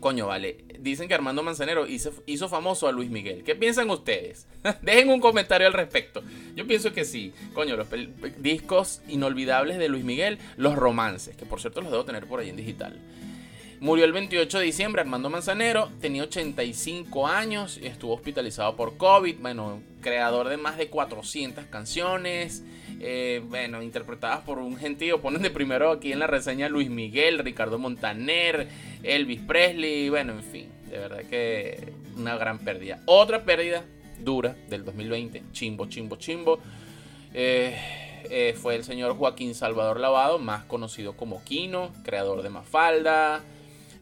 Coño, 0.00 0.26
vale. 0.26 0.64
Dicen 0.78 1.08
que 1.08 1.14
Armando 1.14 1.42
Manzanero 1.42 1.86
hizo, 1.86 2.48
famoso 2.48 2.86
a 2.86 2.92
Luis 2.92 3.10
Miguel. 3.10 3.42
¿Qué 3.42 3.54
piensan 3.54 3.90
ustedes? 3.90 4.46
Dejen 4.82 5.08
un 5.08 5.20
comentario 5.20 5.66
al 5.66 5.72
respecto. 5.72 6.22
Yo 6.54 6.66
pienso 6.66 6.92
que 6.92 7.04
sí. 7.04 7.32
Coño, 7.54 7.76
los 7.76 7.88
discos 8.38 9.00
inolvidables 9.08 9.78
de 9.78 9.88
Luis 9.88 10.04
Miguel, 10.04 10.38
los 10.56 10.76
romances, 10.76 11.36
que 11.36 11.46
por 11.46 11.60
cierto 11.60 11.80
los 11.80 11.90
debo 11.90 12.04
tener 12.04 12.26
por 12.26 12.40
ahí 12.40 12.50
en 12.50 12.56
digital. 12.56 12.98
Murió 13.78 14.06
el 14.06 14.12
28 14.12 14.58
de 14.58 14.64
diciembre 14.64 15.02
Armando 15.02 15.28
Manzanero, 15.28 15.90
tenía 16.00 16.22
85 16.22 17.26
años 17.26 17.78
estuvo 17.82 18.14
hospitalizado 18.14 18.74
por 18.74 18.96
COVID. 18.96 19.36
Bueno, 19.38 19.82
creador 20.00 20.48
de 20.48 20.56
más 20.56 20.78
de 20.78 20.88
400 20.88 21.66
canciones, 21.66 22.64
eh, 23.00 23.42
bueno, 23.44 23.82
interpretadas 23.82 24.40
por 24.40 24.58
un 24.58 24.76
gentío. 24.78 25.20
Ponen 25.20 25.42
de 25.42 25.50
primero 25.50 25.90
aquí 25.90 26.10
en 26.10 26.20
la 26.20 26.26
reseña 26.26 26.70
Luis 26.70 26.88
Miguel, 26.88 27.38
Ricardo 27.38 27.78
Montaner, 27.78 28.68
Elvis 29.02 29.40
Presley, 29.42 30.08
bueno, 30.08 30.32
en 30.32 30.42
fin, 30.42 30.68
de 30.88 30.98
verdad 30.98 31.24
que 31.28 31.92
una 32.16 32.36
gran 32.36 32.58
pérdida. 32.60 33.02
Otra 33.04 33.44
pérdida 33.44 33.84
dura 34.18 34.56
del 34.70 34.86
2020, 34.86 35.42
chimbo, 35.52 35.86
chimbo, 35.86 36.16
chimbo. 36.16 36.60
Eh, 37.34 37.76
eh, 38.30 38.56
fue 38.58 38.74
el 38.74 38.84
señor 38.84 39.16
Joaquín 39.16 39.54
Salvador 39.54 40.00
Lavado, 40.00 40.38
más 40.38 40.64
conocido 40.64 41.14
como 41.14 41.44
Kino, 41.44 41.92
creador 42.04 42.42
de 42.42 42.48
Mafalda. 42.48 43.44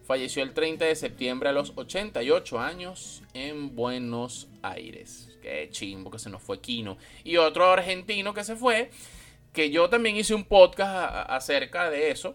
Falleció 0.05 0.43
el 0.43 0.53
30 0.53 0.85
de 0.85 0.97
septiembre 0.97 1.49
a 1.49 1.53
los 1.53 1.73
88 1.77 2.61
años 2.61 3.23
en 3.33 3.75
Buenos 3.75 4.49
Aires. 4.61 5.31
Qué 5.41 5.69
chimbo 5.71 6.11
que 6.11 6.19
se 6.19 6.29
nos 6.29 6.43
fue 6.43 6.61
Kino. 6.61 6.99
Y 7.25 7.39
otro 7.39 7.73
argentino 7.73 8.35
que 8.35 8.45
se 8.45 8.55
fue, 8.55 8.91
que 9.55 9.71
yo 9.71 9.89
también 9.89 10.17
hice 10.17 10.35
un 10.35 10.45
podcast 10.45 11.31
acerca 11.31 11.89
de 11.89 12.11
eso. 12.11 12.35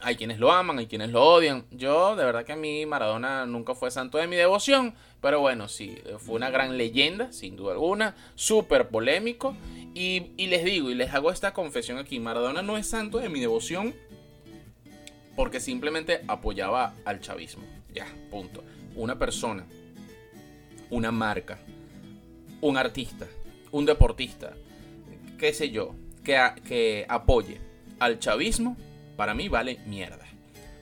Hay 0.00 0.16
quienes 0.16 0.38
lo 0.38 0.50
aman, 0.50 0.78
hay 0.78 0.86
quienes 0.86 1.10
lo 1.10 1.22
odian. 1.22 1.66
Yo, 1.72 2.16
de 2.16 2.24
verdad 2.24 2.46
que 2.46 2.52
a 2.52 2.56
mí 2.56 2.86
Maradona 2.86 3.44
nunca 3.44 3.74
fue 3.74 3.90
santo 3.90 4.16
de 4.16 4.26
mi 4.26 4.36
devoción. 4.36 4.94
Pero 5.20 5.40
bueno, 5.40 5.68
sí, 5.68 5.98
fue 6.18 6.36
una 6.36 6.48
gran 6.48 6.78
leyenda, 6.78 7.32
sin 7.32 7.56
duda 7.56 7.72
alguna. 7.72 8.16
Súper 8.34 8.88
polémico. 8.88 9.54
Y 9.94 10.46
les 10.46 10.64
digo, 10.64 10.90
y 10.90 10.94
les 10.94 11.12
hago 11.12 11.30
esta 11.32 11.52
confesión 11.52 11.98
aquí. 11.98 12.18
Maradona 12.18 12.62
no 12.62 12.78
es 12.78 12.88
santo 12.88 13.18
de 13.18 13.28
mi 13.28 13.40
devoción 13.40 13.94
porque 15.38 15.60
simplemente 15.60 16.22
apoyaba 16.26 16.94
al 17.04 17.20
chavismo. 17.20 17.62
Ya, 17.94 18.08
punto. 18.28 18.64
Una 18.96 19.20
persona, 19.20 19.64
una 20.90 21.12
marca, 21.12 21.60
un 22.60 22.76
artista, 22.76 23.24
un 23.70 23.86
deportista, 23.86 24.54
qué 25.38 25.52
sé 25.52 25.70
yo, 25.70 25.94
que, 26.24 26.36
que 26.66 27.06
apoye 27.08 27.60
al 28.00 28.18
chavismo, 28.18 28.76
para 29.16 29.32
mí 29.32 29.48
vale 29.48 29.78
mierda. 29.86 30.26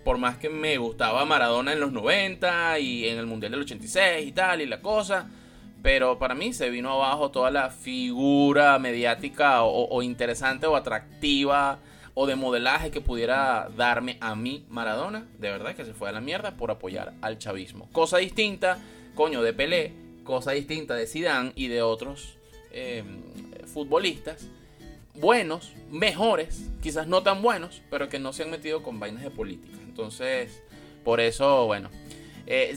Por 0.06 0.16
más 0.16 0.38
que 0.38 0.48
me 0.48 0.78
gustaba 0.78 1.26
Maradona 1.26 1.74
en 1.74 1.80
los 1.80 1.92
90 1.92 2.78
y 2.78 3.08
en 3.08 3.18
el 3.18 3.26
Mundial 3.26 3.52
del 3.52 3.60
86 3.60 4.26
y 4.26 4.32
tal 4.32 4.62
y 4.62 4.66
la 4.66 4.80
cosa, 4.80 5.28
pero 5.82 6.18
para 6.18 6.34
mí 6.34 6.54
se 6.54 6.70
vino 6.70 6.90
abajo 6.92 7.30
toda 7.30 7.50
la 7.50 7.68
figura 7.68 8.78
mediática 8.78 9.64
o, 9.64 10.00
interesante 10.00 10.66
o 10.66 10.76
atractiva 10.76 11.78
o 12.18 12.26
de 12.26 12.34
modelaje 12.34 12.90
que 12.90 13.00
pudiera 13.00 13.68
darme 13.76 14.16
a 14.20 14.34
mí 14.34 14.64
Maradona. 14.68 15.28
De 15.38 15.50
verdad 15.50 15.76
que 15.76 15.84
se 15.84 15.94
fue 15.94 16.08
a 16.08 16.12
la 16.12 16.20
mierda 16.20 16.56
por 16.56 16.72
apoyar 16.72 17.12
al 17.20 17.38
chavismo. 17.38 17.88
Cosa 17.92 18.18
distinta, 18.18 18.78
coño, 19.14 19.42
de 19.42 19.52
Pelé 19.52 20.06
cosa 20.24 20.50
distinta 20.50 20.94
de 20.96 21.06
Zidane 21.06 21.52
y 21.54 21.68
de 21.68 21.82
otros 21.82 22.36
eh, 22.72 23.04
futbolistas 23.72 24.48
buenos, 25.20 25.72
mejores, 25.90 26.70
quizás 26.82 27.06
no 27.06 27.22
tan 27.22 27.42
buenos, 27.42 27.82
pero 27.90 28.08
que 28.08 28.18
no 28.18 28.32
se 28.32 28.42
han 28.42 28.50
metido 28.50 28.82
con 28.82 29.00
vainas 29.00 29.22
de 29.22 29.30
política. 29.30 29.78
Entonces, 29.82 30.62
por 31.04 31.20
eso, 31.20 31.66
bueno, 31.66 31.90
eh, 32.46 32.76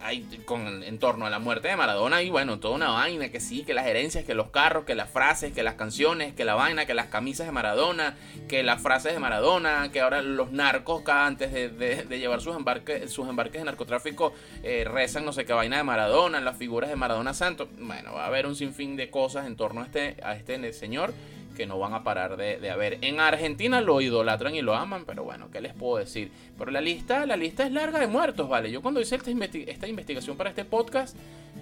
hay, 0.00 0.22
con, 0.44 0.82
en 0.82 0.98
torno 0.98 1.26
a 1.26 1.30
la 1.30 1.38
muerte 1.38 1.68
de 1.68 1.76
Maradona 1.76 2.22
y 2.22 2.30
bueno, 2.30 2.60
toda 2.60 2.76
una 2.76 2.90
vaina 2.90 3.30
que 3.30 3.40
sí, 3.40 3.64
que 3.64 3.74
las 3.74 3.86
herencias, 3.86 4.24
que 4.24 4.34
los 4.34 4.50
carros, 4.50 4.84
que 4.84 4.94
las 4.94 5.10
frases, 5.10 5.52
que 5.52 5.62
las 5.62 5.74
canciones, 5.74 6.34
que 6.34 6.44
la 6.44 6.54
vaina, 6.54 6.86
que 6.86 6.94
las 6.94 7.06
camisas 7.06 7.46
de 7.46 7.52
Maradona, 7.52 8.16
que 8.48 8.62
las 8.62 8.80
frases 8.80 9.14
de 9.14 9.18
Maradona, 9.18 9.90
que 9.92 10.00
ahora 10.00 10.22
los 10.22 10.52
narcos 10.52 11.02
antes 11.08 11.52
de, 11.52 12.06
llevar 12.18 12.40
sus 12.40 12.54
embarques, 12.54 13.10
sus 13.10 13.28
embarques 13.28 13.60
de 13.60 13.64
narcotráfico 13.64 14.32
eh, 14.62 14.84
rezan 14.84 15.24
no 15.24 15.32
sé 15.32 15.44
qué 15.44 15.52
vaina 15.52 15.78
de 15.78 15.84
Maradona, 15.84 16.40
las 16.40 16.56
figuras 16.56 16.90
de 16.90 16.96
Maradona 16.96 17.34
Santo. 17.34 17.68
Bueno, 17.78 18.14
va 18.14 18.24
a 18.24 18.26
haber 18.26 18.46
un 18.46 18.54
sinfín 18.54 18.96
de 18.96 19.10
cosas 19.10 19.46
en 19.46 19.56
torno 19.56 19.82
a 19.82 19.84
este, 19.84 20.16
a 20.22 20.36
este 20.36 20.72
señor 20.72 21.12
que 21.58 21.66
no 21.66 21.76
van 21.76 21.92
a 21.92 22.04
parar 22.04 22.36
de, 22.36 22.70
haber. 22.70 22.98
En 23.02 23.18
Argentina 23.18 23.80
lo 23.80 24.00
idolatran 24.00 24.54
y 24.54 24.62
lo 24.62 24.76
aman, 24.76 25.04
pero 25.04 25.24
bueno, 25.24 25.50
¿qué 25.50 25.60
les 25.60 25.74
puedo 25.74 25.98
decir? 25.98 26.30
Pero 26.56 26.70
la 26.70 26.80
lista, 26.80 27.26
la 27.26 27.36
lista 27.36 27.66
es 27.66 27.72
larga 27.72 27.98
de 27.98 28.06
muertos, 28.06 28.48
¿vale? 28.48 28.70
Yo 28.70 28.80
cuando 28.80 29.00
hice 29.00 29.16
esta, 29.16 29.88
investigación 29.88 30.36
para 30.36 30.50
este 30.50 30.64
podcast, 30.64 31.16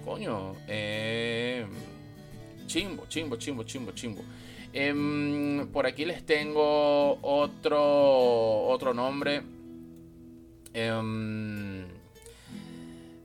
coño, 0.05 0.53
eh, 0.67 1.65
chimbo, 2.67 3.07
chimbo, 3.07 3.37
chimbo, 3.37 3.63
chimbo, 3.63 3.91
chimbo. 3.93 4.21
Em, 4.71 5.67
por 5.69 5.87
aquí 5.87 6.05
les 6.05 6.23
tengo 6.23 7.17
otro, 7.23 8.67
otro 8.67 8.93
nombre. 8.93 9.41
Em, 10.75 11.87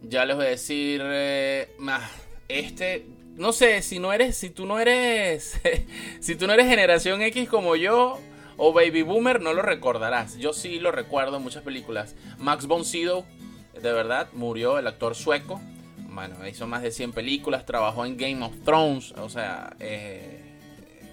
ya 0.09 0.25
les 0.25 0.37
voy 0.37 0.47
a 0.47 0.49
decir. 0.49 1.03
Eh, 1.05 1.69
este 2.49 3.05
no 3.37 3.53
sé, 3.53 3.83
si 3.83 3.99
no 3.99 4.13
eres, 4.13 4.37
si 4.37 4.51
tú 4.51 4.67
no 4.67 4.79
eres, 4.79 5.61
si 6.21 6.37
tú 6.37 6.47
no 6.47 6.53
eres 6.53 6.67
generación 6.67 7.23
X 7.23 7.49
como 7.49 7.77
yo 7.77 8.19
o 8.57 8.73
baby 8.73 9.03
boomer, 9.03 9.41
no 9.41 9.53
lo 9.55 9.63
recordarás. 9.63 10.37
Yo 10.39 10.53
sí 10.53 10.79
lo 10.79 10.93
recuerdo 10.93 11.39
en 11.39 11.43
muchas 11.43 11.63
películas. 11.63 12.15
Max 12.39 12.67
von 12.67 12.85
Sydow, 12.85 13.25
de 13.75 13.93
verdad, 13.93 14.29
murió 14.33 14.79
el 14.79 14.87
actor 14.87 15.15
sueco. 15.15 15.61
Bueno, 16.09 16.47
hizo 16.47 16.67
más 16.67 16.83
de 16.83 16.91
100 16.91 17.13
películas, 17.13 17.65
trabajó 17.65 18.05
en 18.05 18.19
Game 18.19 18.45
of 18.45 18.53
Thrones, 18.65 19.13
o 19.13 19.31
sea, 19.31 19.75
eh, 19.81 20.59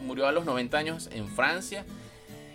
murió 0.01 0.27
a 0.27 0.33
los 0.33 0.43
90 0.43 0.77
años 0.77 1.09
en 1.13 1.27
Francia. 1.29 1.85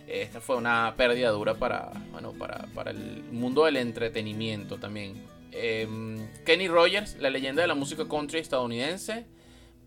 Esta 0.06 0.42
fue 0.42 0.56
una 0.56 0.92
pérdida 0.96 1.30
dura 1.30 1.54
para, 1.54 1.90
bueno, 2.12 2.32
para, 2.32 2.66
para 2.74 2.90
el 2.90 3.24
mundo 3.32 3.64
del 3.64 3.78
entretenimiento 3.78 4.76
también. 4.76 5.24
Em, 5.52 6.28
Kenny 6.44 6.68
Rogers, 6.68 7.16
la 7.16 7.30
leyenda 7.30 7.62
de 7.62 7.68
la 7.68 7.74
música 7.74 8.06
country 8.06 8.40
estadounidense, 8.40 9.24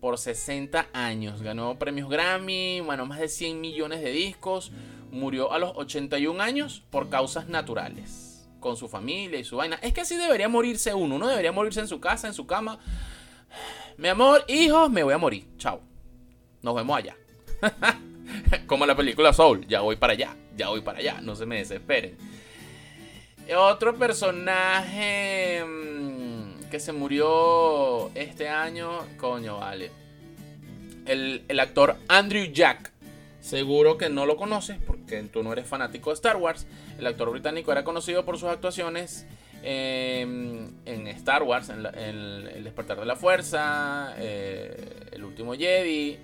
por 0.00 0.18
60 0.18 0.88
años. 0.92 1.42
Ganó 1.42 1.78
premios 1.78 2.08
Grammy, 2.08 2.80
bueno, 2.80 3.06
más 3.06 3.18
de 3.18 3.28
100 3.28 3.60
millones 3.60 4.00
de 4.00 4.10
discos. 4.10 4.72
Murió 5.10 5.52
a 5.52 5.58
los 5.58 5.72
81 5.76 6.42
años 6.42 6.82
por 6.90 7.08
causas 7.08 7.48
naturales. 7.48 8.48
Con 8.60 8.76
su 8.76 8.88
familia 8.88 9.38
y 9.38 9.44
su 9.44 9.56
vaina. 9.56 9.78
Es 9.82 9.92
que 9.92 10.00
así 10.00 10.16
debería 10.16 10.48
morirse 10.48 10.92
uno. 10.94 11.16
Uno 11.16 11.28
debería 11.28 11.52
morirse 11.52 11.80
en 11.80 11.88
su 11.88 12.00
casa, 12.00 12.26
en 12.26 12.34
su 12.34 12.46
cama. 12.46 12.78
Mi 13.96 14.08
amor, 14.08 14.44
hijos, 14.48 14.90
me 14.90 15.02
voy 15.02 15.14
a 15.14 15.18
morir. 15.18 15.46
Chao. 15.58 15.80
Nos 16.62 16.74
vemos 16.74 16.96
allá. 16.96 17.16
Como 18.66 18.84
la 18.84 18.96
película 18.96 19.32
Soul. 19.32 19.66
Ya 19.66 19.80
voy 19.80 19.96
para 19.96 20.12
allá. 20.14 20.36
Ya 20.56 20.68
voy 20.68 20.80
para 20.80 20.98
allá. 20.98 21.20
No 21.20 21.36
se 21.36 21.46
me 21.46 21.58
desesperen. 21.58 22.16
Otro 23.56 23.96
personaje 23.96 25.64
mm, 25.64 26.17
que 26.68 26.80
se 26.80 26.92
murió 26.92 28.10
este 28.14 28.48
año, 28.48 29.00
coño, 29.16 29.58
vale. 29.58 29.90
El, 31.06 31.42
actor 31.58 31.96
Andrew 32.08 32.44
Jack. 32.52 32.92
Seguro 33.40 33.96
que 33.96 34.10
no 34.10 34.26
lo 34.26 34.36
conoces 34.36 34.76
porque 34.86 35.22
tú 35.22 35.42
no 35.42 35.52
eres 35.52 35.66
fanático 35.66 36.10
de 36.10 36.14
Star 36.14 36.36
Wars. 36.36 36.66
El 36.98 37.06
actor 37.06 37.30
británico 37.30 37.72
era 37.72 37.84
conocido 37.84 38.24
por 38.24 38.36
sus 38.36 38.48
actuaciones 38.48 39.26
en 39.62 41.06
Star 41.08 41.42
Wars, 41.42 41.70
en, 41.70 41.86
El 41.86 42.64
despertar 42.64 42.98
de 43.00 43.06
la 43.06 43.16
fuerza, 43.16 44.14
eh, 44.18 45.08
El 45.12 45.24
último 45.24 45.54
Jedi. 45.54 46.18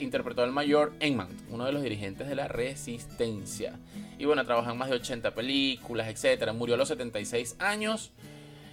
interpretó 0.00 0.42
al 0.42 0.52
mayor 0.52 0.92
Enman, 1.00 1.28
uno 1.50 1.64
de 1.64 1.72
los 1.72 1.82
dirigentes 1.82 2.28
de 2.28 2.34
la 2.34 2.48
resistencia. 2.48 3.78
Y 4.18 4.24
bueno, 4.24 4.42
en 4.42 4.76
más 4.76 4.90
de 4.90 4.96
80 4.96 5.34
películas, 5.34 6.08
etc. 6.08 6.52
Murió 6.52 6.74
a 6.74 6.78
los 6.78 6.88
76 6.88 7.56
años. 7.58 8.12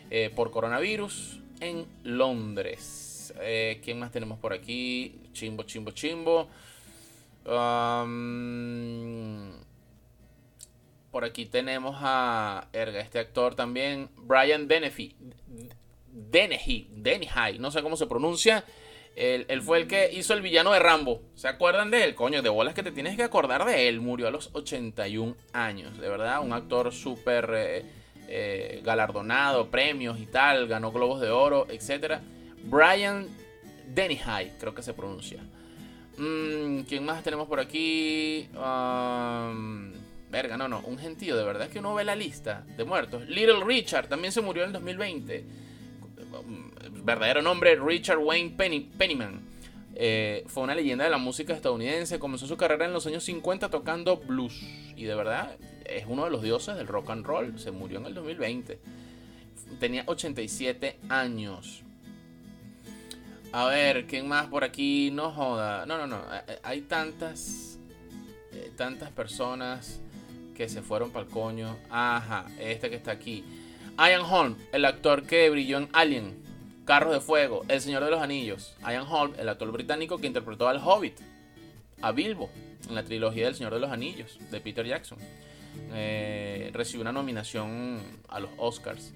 Eh, 0.09 0.31
por 0.35 0.51
coronavirus 0.51 1.39
en 1.59 1.85
Londres. 2.03 3.33
Eh, 3.41 3.79
¿Quién 3.83 3.99
más 3.99 4.11
tenemos 4.11 4.37
por 4.39 4.53
aquí? 4.53 5.21
Chimbo, 5.33 5.63
chimbo, 5.63 5.91
chimbo. 5.91 6.49
por 11.11 11.23
aquí 11.23 11.45
tenemos 11.45 11.95
a 11.99 12.67
Erga, 12.73 12.99
este 12.99 13.19
actor 13.19 13.55
también, 13.55 14.09
Brian 14.17 14.67
Dennehy. 14.67 15.15
Dennehy, 16.11 16.89
Dennehy, 16.91 17.59
no 17.59 17.71
sé 17.71 17.81
cómo 17.81 17.97
se 17.97 18.07
pronuncia. 18.07 18.63
Él, 19.15 19.61
fue 19.61 19.77
el 19.77 19.87
que 19.87 20.11
hizo 20.11 20.33
el 20.33 20.41
villano 20.41 20.71
de 20.71 20.79
Rambo. 20.79 21.21
¿Se 21.35 21.47
acuerdan 21.47 21.91
de 21.91 22.03
él? 22.03 22.15
Coño, 22.15 22.41
de 22.41 22.49
bolas 22.49 22.73
que 22.73 22.81
te 22.81 22.91
tienes 22.91 23.15
que 23.15 23.23
acordar 23.23 23.63
de 23.65 23.87
él. 23.87 24.01
Murió 24.01 24.27
a 24.27 24.31
los 24.31 24.49
81 24.53 25.35
años. 25.53 25.97
De 25.99 26.09
verdad, 26.09 26.41
un 26.43 26.53
actor 26.53 26.91
súper... 26.91 27.51
Eh, 27.53 27.85
eh, 28.27 28.81
galardonado, 28.83 29.69
premios 29.69 30.19
y 30.19 30.25
tal, 30.25 30.67
ganó 30.67 30.91
Globos 30.91 31.21
de 31.21 31.29
Oro, 31.29 31.67
etc. 31.69 32.19
Brian 32.63 33.27
Denny 33.93 34.17
High, 34.17 34.53
creo 34.59 34.73
que 34.73 34.81
se 34.81 34.93
pronuncia. 34.93 35.41
Mm, 36.17 36.81
¿Quién 36.81 37.05
más 37.05 37.23
tenemos 37.23 37.47
por 37.47 37.59
aquí? 37.59 38.47
Verga, 40.33 40.57
no, 40.57 40.67
no, 40.67 40.81
un 40.85 40.97
gentío, 40.97 41.37
de 41.37 41.43
verdad 41.43 41.67
es 41.67 41.69
que 41.69 41.79
uno 41.79 41.93
ve 41.93 42.03
la 42.03 42.15
lista 42.15 42.63
de 42.75 42.83
muertos. 42.85 43.27
Little 43.27 43.63
Richard 43.63 44.07
también 44.07 44.31
se 44.31 44.41
murió 44.41 44.63
en 44.63 44.69
el 44.69 44.73
2020. 44.73 45.45
Verdadero 47.03 47.41
nombre, 47.41 47.75
Richard 47.75 48.17
Wayne 48.17 48.55
Pennyman. 48.97 49.41
Eh, 49.95 50.43
fue 50.47 50.63
una 50.63 50.73
leyenda 50.73 51.03
de 51.03 51.11
la 51.11 51.19
música 51.19 51.53
estadounidense. 51.53 52.17
Comenzó 52.17 52.47
su 52.47 52.57
carrera 52.57 52.85
en 52.85 52.93
los 52.93 53.05
años 53.05 53.23
50 53.23 53.69
tocando 53.69 54.17
blues. 54.17 54.59
Y 54.95 55.03
de 55.03 55.13
verdad 55.13 55.55
es 55.97 56.05
uno 56.07 56.25
de 56.25 56.31
los 56.31 56.41
dioses 56.41 56.75
del 56.75 56.87
rock 56.87 57.09
and 57.11 57.25
roll. 57.25 57.59
Se 57.59 57.71
murió 57.71 57.99
en 57.99 58.07
el 58.07 58.13
2020. 58.13 58.79
Tenía 59.79 60.03
87 60.07 60.99
años. 61.09 61.81
A 63.51 63.65
ver, 63.65 64.07
¿quién 64.07 64.27
más 64.27 64.47
por 64.47 64.63
aquí? 64.63 65.11
No 65.11 65.31
joda. 65.31 65.85
No, 65.85 65.97
no, 65.97 66.07
no. 66.07 66.17
Eh, 66.17 66.41
eh, 66.47 66.59
hay 66.63 66.81
tantas. 66.81 67.77
Eh, 68.51 68.71
tantas 68.75 69.09
personas 69.11 69.99
que 70.55 70.69
se 70.69 70.81
fueron 70.81 71.11
para 71.11 71.25
el 71.25 71.31
coño. 71.31 71.77
Ajá, 71.89 72.45
este 72.59 72.89
que 72.89 72.95
está 72.95 73.11
aquí. 73.11 73.43
Ian 73.97 74.21
Holm, 74.21 74.57
el 74.71 74.85
actor 74.85 75.23
que 75.23 75.49
brilló 75.49 75.77
en 75.77 75.89
Alien, 75.93 76.43
Carros 76.85 77.13
de 77.13 77.19
Fuego, 77.19 77.63
El 77.67 77.81
Señor 77.81 78.03
de 78.03 78.11
los 78.11 78.21
Anillos. 78.21 78.75
Ian 78.81 79.05
Holm, 79.07 79.33
el 79.37 79.49
actor 79.49 79.71
británico 79.71 80.17
que 80.17 80.27
interpretó 80.27 80.67
al 80.67 80.81
Hobbit, 80.83 81.19
a 82.01 82.11
Bilbo, 82.11 82.49
en 82.87 82.95
la 82.95 83.03
trilogía 83.03 83.45
del 83.45 83.55
Señor 83.55 83.73
de 83.73 83.79
los 83.79 83.91
Anillos, 83.91 84.39
de 84.51 84.61
Peter 84.61 84.85
Jackson. 84.85 85.17
Recibió 86.73 87.01
una 87.01 87.11
nominación 87.11 87.99
a 88.29 88.39
los 88.39 88.49
Oscars. 88.57 89.13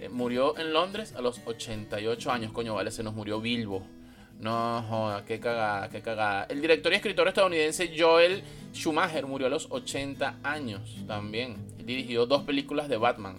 Eh, 0.00 0.08
murió 0.08 0.56
en 0.58 0.72
Londres 0.72 1.12
a 1.16 1.20
los 1.20 1.40
88 1.44 2.30
años, 2.30 2.52
coño, 2.52 2.74
vale, 2.74 2.90
se 2.90 3.02
nos 3.02 3.14
murió 3.14 3.40
Bilbo. 3.40 3.82
No 4.40 4.84
joda, 4.88 5.24
qué 5.24 5.40
cagada, 5.40 5.88
qué 5.88 6.00
cagada. 6.00 6.44
El 6.44 6.60
director 6.60 6.92
y 6.92 6.96
escritor 6.96 7.26
estadounidense 7.26 7.92
Joel 7.98 8.44
Schumacher 8.72 9.26
murió 9.26 9.48
a 9.48 9.50
los 9.50 9.66
80 9.70 10.38
años 10.44 10.98
también. 11.08 11.56
Dirigió 11.84 12.26
dos 12.26 12.44
películas 12.44 12.88
de 12.88 12.96
Batman. 12.96 13.36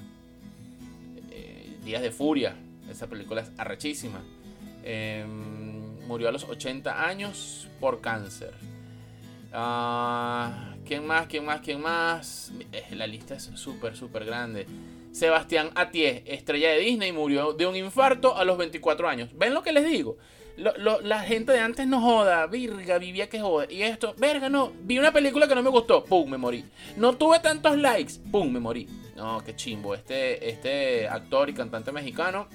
Eh, 1.31 1.77
Días 1.85 2.01
de 2.01 2.11
Furia, 2.11 2.55
esa 2.89 3.07
película 3.07 3.41
es 3.41 3.51
arrechísima. 3.57 4.21
Em, 4.83 6.05
murió 6.07 6.27
a 6.27 6.31
los 6.33 6.43
80 6.43 7.07
años 7.07 7.69
por 7.79 8.01
cáncer. 8.01 8.53
Ah, 9.53 10.68
¿Quién 10.89 11.05
más? 11.05 11.27
¿Quién 11.27 11.45
más? 11.45 11.61
¿Quién 11.61 11.81
más? 11.81 12.51
La 12.89 13.05
lista 13.05 13.35
es 13.35 13.43
súper, 13.53 13.95
súper 13.95 14.25
grande. 14.25 14.65
Sebastián 15.11 15.69
Atié, 15.75 16.23
estrella 16.25 16.71
de 16.71 16.79
Disney, 16.79 17.11
murió 17.11 17.53
de 17.53 17.67
un 17.67 17.75
infarto 17.75 18.35
a 18.35 18.43
los 18.43 18.57
24 18.57 19.07
años. 19.07 19.29
¿Ven 19.37 19.53
lo 19.53 19.61
que 19.61 19.71
les 19.71 19.85
digo? 19.85 20.17
la 20.57 21.19
gente 21.21 21.51
de 21.51 21.59
antes 21.59 21.85
no 21.85 22.01
joda, 22.01 22.47
virga, 22.47 22.97
vivía 22.97 23.29
que 23.29 23.39
joda. 23.39 23.67
Y 23.69 23.83
esto, 23.83 24.15
verga, 24.17 24.49
no, 24.49 24.73
vi 24.81 24.97
una 24.97 25.13
película 25.13 25.47
que 25.47 25.53
no 25.53 25.61
me 25.61 25.69
gustó, 25.69 26.03
pum, 26.03 26.27
me 26.27 26.39
morí. 26.39 26.65
No 26.97 27.15
tuve 27.15 27.39
tantos 27.39 27.77
likes, 27.77 28.13
pum, 28.31 28.51
me 28.51 28.59
morí. 28.59 28.87
No, 29.15 29.43
qué 29.45 29.55
chimbo. 29.55 29.93
Este, 29.93 30.49
este 30.49 31.07
actor 31.07 31.51
y 31.51 31.53
cantante 31.53 31.91
mexicano, 31.91 32.47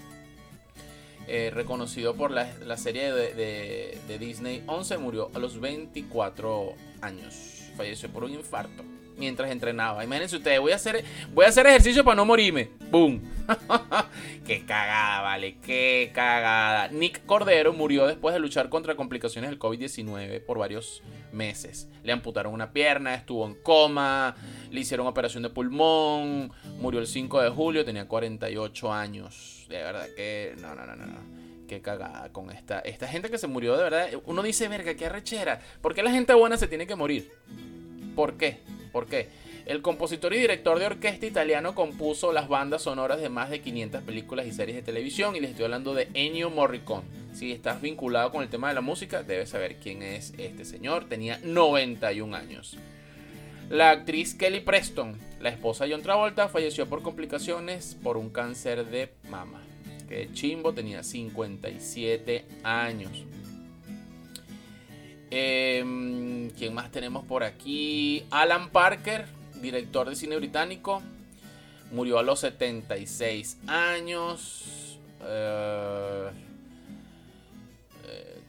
eh, 1.28 1.52
reconocido 1.54 2.16
por 2.16 2.32
la, 2.32 2.76
serie 2.78 3.12
de, 3.12 3.96
de 4.08 4.18
Disney 4.18 4.64
11, 4.66 4.98
murió 4.98 5.30
a 5.34 5.38
los 5.38 5.60
24 5.60 6.74
años. 7.00 7.53
Falleció 7.76 8.08
por 8.08 8.24
un 8.24 8.32
infarto 8.32 8.84
mientras 9.16 9.50
entrenaba. 9.50 10.04
Imagínense 10.04 10.36
ustedes, 10.36 10.60
voy 10.60 10.72
a 10.72 10.76
hacer, 10.76 11.04
voy 11.32 11.44
a 11.44 11.48
hacer 11.48 11.66
ejercicio 11.66 12.04
para 12.04 12.16
no 12.16 12.24
morirme. 12.24 12.70
¡Boom! 12.90 13.20
¡Qué 14.46 14.64
cagada, 14.64 15.20
vale! 15.20 15.56
¡Qué 15.64 16.10
cagada! 16.14 16.88
Nick 16.88 17.24
Cordero 17.26 17.72
murió 17.72 18.06
después 18.06 18.34
de 18.34 18.40
luchar 18.40 18.68
contra 18.68 18.96
complicaciones 18.96 19.50
del 19.50 19.58
COVID-19 19.58 20.44
por 20.44 20.58
varios 20.58 21.02
meses. 21.32 21.88
Le 22.02 22.12
amputaron 22.12 22.52
una 22.52 22.72
pierna, 22.72 23.14
estuvo 23.14 23.46
en 23.46 23.54
coma, 23.54 24.36
le 24.70 24.80
hicieron 24.80 25.06
operación 25.06 25.42
de 25.42 25.50
pulmón, 25.50 26.52
murió 26.80 27.00
el 27.00 27.06
5 27.06 27.42
de 27.42 27.50
julio, 27.50 27.84
tenía 27.84 28.06
48 28.06 28.92
años. 28.92 29.66
De 29.68 29.76
verdad 29.76 30.06
que... 30.16 30.54
No, 30.60 30.74
no, 30.74 30.86
no, 30.86 30.96
no. 30.96 31.06
no 31.06 31.44
qué 31.66 31.80
cagada 31.80 32.30
con 32.32 32.50
esta, 32.50 32.80
esta 32.80 33.08
gente 33.08 33.30
que 33.30 33.38
se 33.38 33.46
murió 33.46 33.76
de 33.76 33.84
verdad. 33.84 34.08
Uno 34.26 34.42
dice, 34.42 34.68
verga, 34.68 34.94
qué 34.94 35.06
arrechera. 35.06 35.60
¿Por 35.80 35.94
qué 35.94 36.02
la 36.02 36.10
gente 36.10 36.34
buena 36.34 36.56
se 36.56 36.68
tiene 36.68 36.86
que 36.86 36.94
morir? 36.94 37.32
¿Por 38.14 38.36
qué? 38.36 38.58
¿Por 38.92 39.06
qué? 39.06 39.28
El 39.66 39.80
compositor 39.80 40.34
y 40.34 40.38
director 40.38 40.78
de 40.78 40.86
orquesta 40.86 41.24
italiano 41.24 41.74
compuso 41.74 42.32
las 42.32 42.48
bandas 42.48 42.82
sonoras 42.82 43.20
de 43.20 43.30
más 43.30 43.48
de 43.48 43.62
500 43.62 44.02
películas 44.02 44.46
y 44.46 44.52
series 44.52 44.76
de 44.76 44.82
televisión 44.82 45.36
y 45.36 45.40
les 45.40 45.50
estoy 45.50 45.64
hablando 45.64 45.94
de 45.94 46.08
Ennio 46.12 46.50
Morricone. 46.50 47.04
Si 47.32 47.50
estás 47.50 47.80
vinculado 47.80 48.30
con 48.30 48.42
el 48.42 48.50
tema 48.50 48.68
de 48.68 48.74
la 48.74 48.82
música, 48.82 49.22
debes 49.22 49.48
saber 49.48 49.76
quién 49.76 50.02
es 50.02 50.34
este 50.36 50.66
señor. 50.66 51.08
Tenía 51.08 51.40
91 51.42 52.36
años. 52.36 52.76
La 53.70 53.90
actriz 53.90 54.34
Kelly 54.34 54.60
Preston, 54.60 55.18
la 55.40 55.48
esposa 55.48 55.84
de 55.84 55.92
John 55.92 56.02
Travolta, 56.02 56.48
falleció 56.48 56.86
por 56.86 57.00
complicaciones 57.02 57.96
por 58.02 58.18
un 58.18 58.28
cáncer 58.28 58.84
de 58.84 59.14
mama. 59.30 59.62
Que 60.08 60.30
chimbo 60.32 60.72
tenía 60.72 61.02
57 61.02 62.44
años. 62.62 63.12
Em, 65.30 66.50
¿Quién 66.50 66.74
más 66.74 66.90
tenemos 66.90 67.24
por 67.24 67.42
aquí? 67.42 68.24
Alan 68.30 68.70
Parker, 68.70 69.26
director 69.60 70.08
de 70.08 70.16
cine 70.16 70.36
británico. 70.36 71.02
Murió 71.90 72.18
a 72.18 72.22
los 72.22 72.40
76 72.40 73.58
años. 73.66 75.00
Eh, 75.22 76.28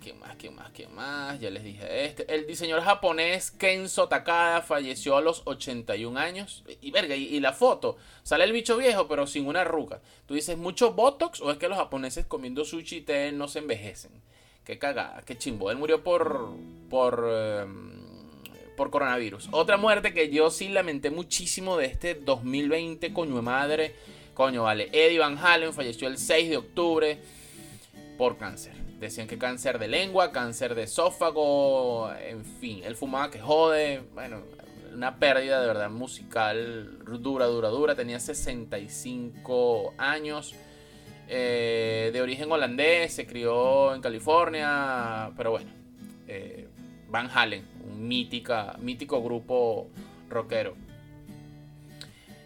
¿Quién 0.06 0.20
más? 0.20 0.36
¿Quién 0.36 0.54
más? 0.54 0.70
¿Quién 0.70 0.94
más? 0.94 1.40
Ya 1.40 1.50
les 1.50 1.64
dije 1.64 2.06
este. 2.06 2.32
El 2.32 2.46
diseñador 2.46 2.84
japonés 2.84 3.50
Kenzo 3.50 4.08
Takada 4.08 4.62
falleció 4.62 5.18
a 5.18 5.22
los 5.22 5.42
81 5.46 6.20
años. 6.20 6.64
Y 6.80 6.92
verga, 6.92 7.16
y, 7.16 7.40
la 7.40 7.54
foto. 7.54 7.98
Sale 8.22 8.44
el 8.44 8.52
bicho 8.52 8.78
viejo, 8.78 9.08
pero 9.08 9.26
sin 9.26 9.48
una 9.48 9.62
arruga. 9.62 10.02
Tú 10.28 10.36
dices, 10.36 10.60
¿mucho 10.60 10.94
Botox 10.94 11.42
o 11.42 11.50
es 11.50 11.58
que 11.58 11.68
los 11.68 11.80
japoneses 11.80 12.28
comiendo 12.28 12.66
sushi 12.66 12.98
y 12.98 13.02
té 13.02 13.32
no 13.32 13.48
se 13.48 13.58
envejecen? 13.58 14.12
Qué 14.64 14.78
cagada, 14.78 15.24
qué 15.26 15.40
chimbo. 15.40 15.72
Él 15.72 15.78
murió 15.78 16.04
por. 16.04 16.52
por. 16.88 17.28
Em, 17.28 17.96
por 18.78 18.92
coronavirus. 18.92 19.48
Otra 19.54 19.78
muerte 19.78 20.14
que 20.14 20.30
yo 20.30 20.52
sí 20.52 20.68
lamenté 20.68 21.10
muchísimo 21.10 21.78
de 21.78 21.88
este 21.88 22.14
2020, 22.14 23.12
coño 23.12 23.38
de 23.38 23.42
madre. 23.42 23.96
Coño, 24.36 24.62
vale. 24.62 24.88
Eddie 24.92 25.18
Van 25.18 25.40
Halen 25.40 25.74
falleció 25.74 26.08
el 26.08 26.20
6 26.20 26.50
de 26.52 26.58
octubre 26.58 27.20
por 28.20 28.38
cáncer. 28.38 28.85
Decían 29.00 29.28
que 29.28 29.38
cáncer 29.38 29.78
de 29.78 29.88
lengua, 29.88 30.32
cáncer 30.32 30.74
de 30.76 30.84
esófago, 30.84 32.12
en 32.14 32.46
fin. 32.46 32.82
Él 32.84 32.96
fumaba 32.96 33.30
que 33.30 33.40
jode. 33.40 34.04
Bueno, 34.14 34.42
una 34.94 35.20
pérdida 35.20 35.60
de 35.62 35.68
verdad 35.68 35.90
musical 35.90 37.00
dura, 37.22 37.46
dura, 37.46 37.70
dura. 37.70 37.96
Tenía 37.96 38.20
65 38.20 39.94
años. 39.98 40.56
Eh, 41.28 42.12
de 42.14 42.22
origen 42.22 42.52
holandés, 42.52 43.14
se 43.14 43.26
crió 43.26 43.96
en 43.96 44.02
California, 44.02 45.32
pero 45.36 45.52
bueno, 45.52 45.72
eh, 46.28 46.68
Van 47.10 47.30
Halen, 47.34 47.66
un 47.84 48.08
mítica, 48.08 48.76
mítico 48.80 49.24
grupo 49.24 49.90
rockero. 50.30 50.76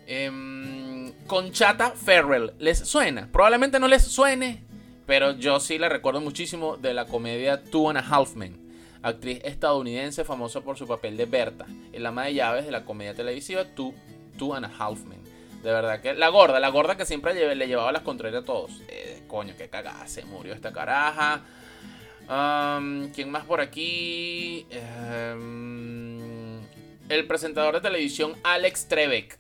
Em, 0.07 1.11
Conchata 1.27 1.91
Ferrell, 1.91 2.53
¿les 2.57 2.79
suena? 2.79 3.29
Probablemente 3.31 3.79
no 3.79 3.87
les 3.87 4.03
suene, 4.03 4.63
pero 5.09 5.31
yo 5.31 5.59
sí 5.59 5.79
la 5.79 5.89
recuerdo 5.89 6.21
muchísimo 6.21 6.77
de 6.77 6.93
la 6.93 7.07
comedia 7.07 7.63
Two 7.63 7.89
and 7.89 7.97
a 7.97 8.01
Half 8.01 8.35
Men, 8.35 8.55
actriz 9.01 9.41
estadounidense 9.43 10.23
famosa 10.23 10.61
por 10.61 10.77
su 10.77 10.85
papel 10.85 11.17
de 11.17 11.25
Berta, 11.25 11.65
el 11.91 12.05
ama 12.05 12.25
de 12.25 12.35
llaves 12.35 12.65
de 12.65 12.71
la 12.71 12.85
comedia 12.85 13.15
televisiva 13.15 13.65
Two, 13.65 13.95
Two 14.37 14.53
and 14.53 14.67
a 14.67 14.71
Half 14.77 15.05
Men. 15.05 15.17
De 15.63 15.71
verdad 15.71 15.99
que 15.99 16.13
la 16.13 16.29
gorda, 16.29 16.59
la 16.59 16.69
gorda 16.69 16.95
que 16.95 17.07
siempre 17.07 17.33
le, 17.33 17.67
llevaba 17.67 17.91
las 17.91 18.03
contrarias 18.03 18.43
a 18.43 18.45
todos. 18.45 18.83
Eh, 18.87 19.23
coño, 19.27 19.55
qué 19.57 19.67
cagada, 19.67 20.07
se 20.07 20.25
murió 20.25 20.53
esta 20.53 20.71
caraja. 20.71 21.41
¿Quién 23.15 23.31
más 23.31 23.45
por 23.45 23.61
aquí? 23.61 24.67
Em, 24.69 26.59
el 27.09 27.25
presentador 27.25 27.73
de 27.73 27.81
televisión 27.81 28.35
Alex 28.43 28.87
Trebek. 28.87 29.39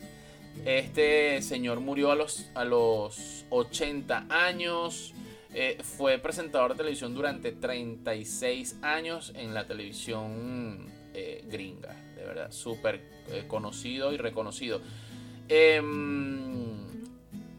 Este 0.65 1.43
señor 1.43 1.79
murió 1.79 2.09
a 2.09 2.15
los, 2.15 2.49
a 2.55 2.65
los 2.65 3.45
80 3.51 4.25
años. 4.31 5.13
Eh, 5.53 5.77
fue 5.81 6.19
presentador 6.19 6.71
de 6.71 6.77
televisión 6.77 7.13
durante 7.13 7.51
36 7.51 8.77
años 8.81 9.31
en 9.35 9.53
la 9.53 9.65
televisión 9.65 10.91
eh, 11.13 11.43
gringa. 11.49 11.95
De 12.15 12.23
verdad, 12.23 12.51
súper 12.51 13.19
conocido 13.47 14.11
y 14.11 14.17
reconocido. 14.17 14.81
Em, 15.47 16.87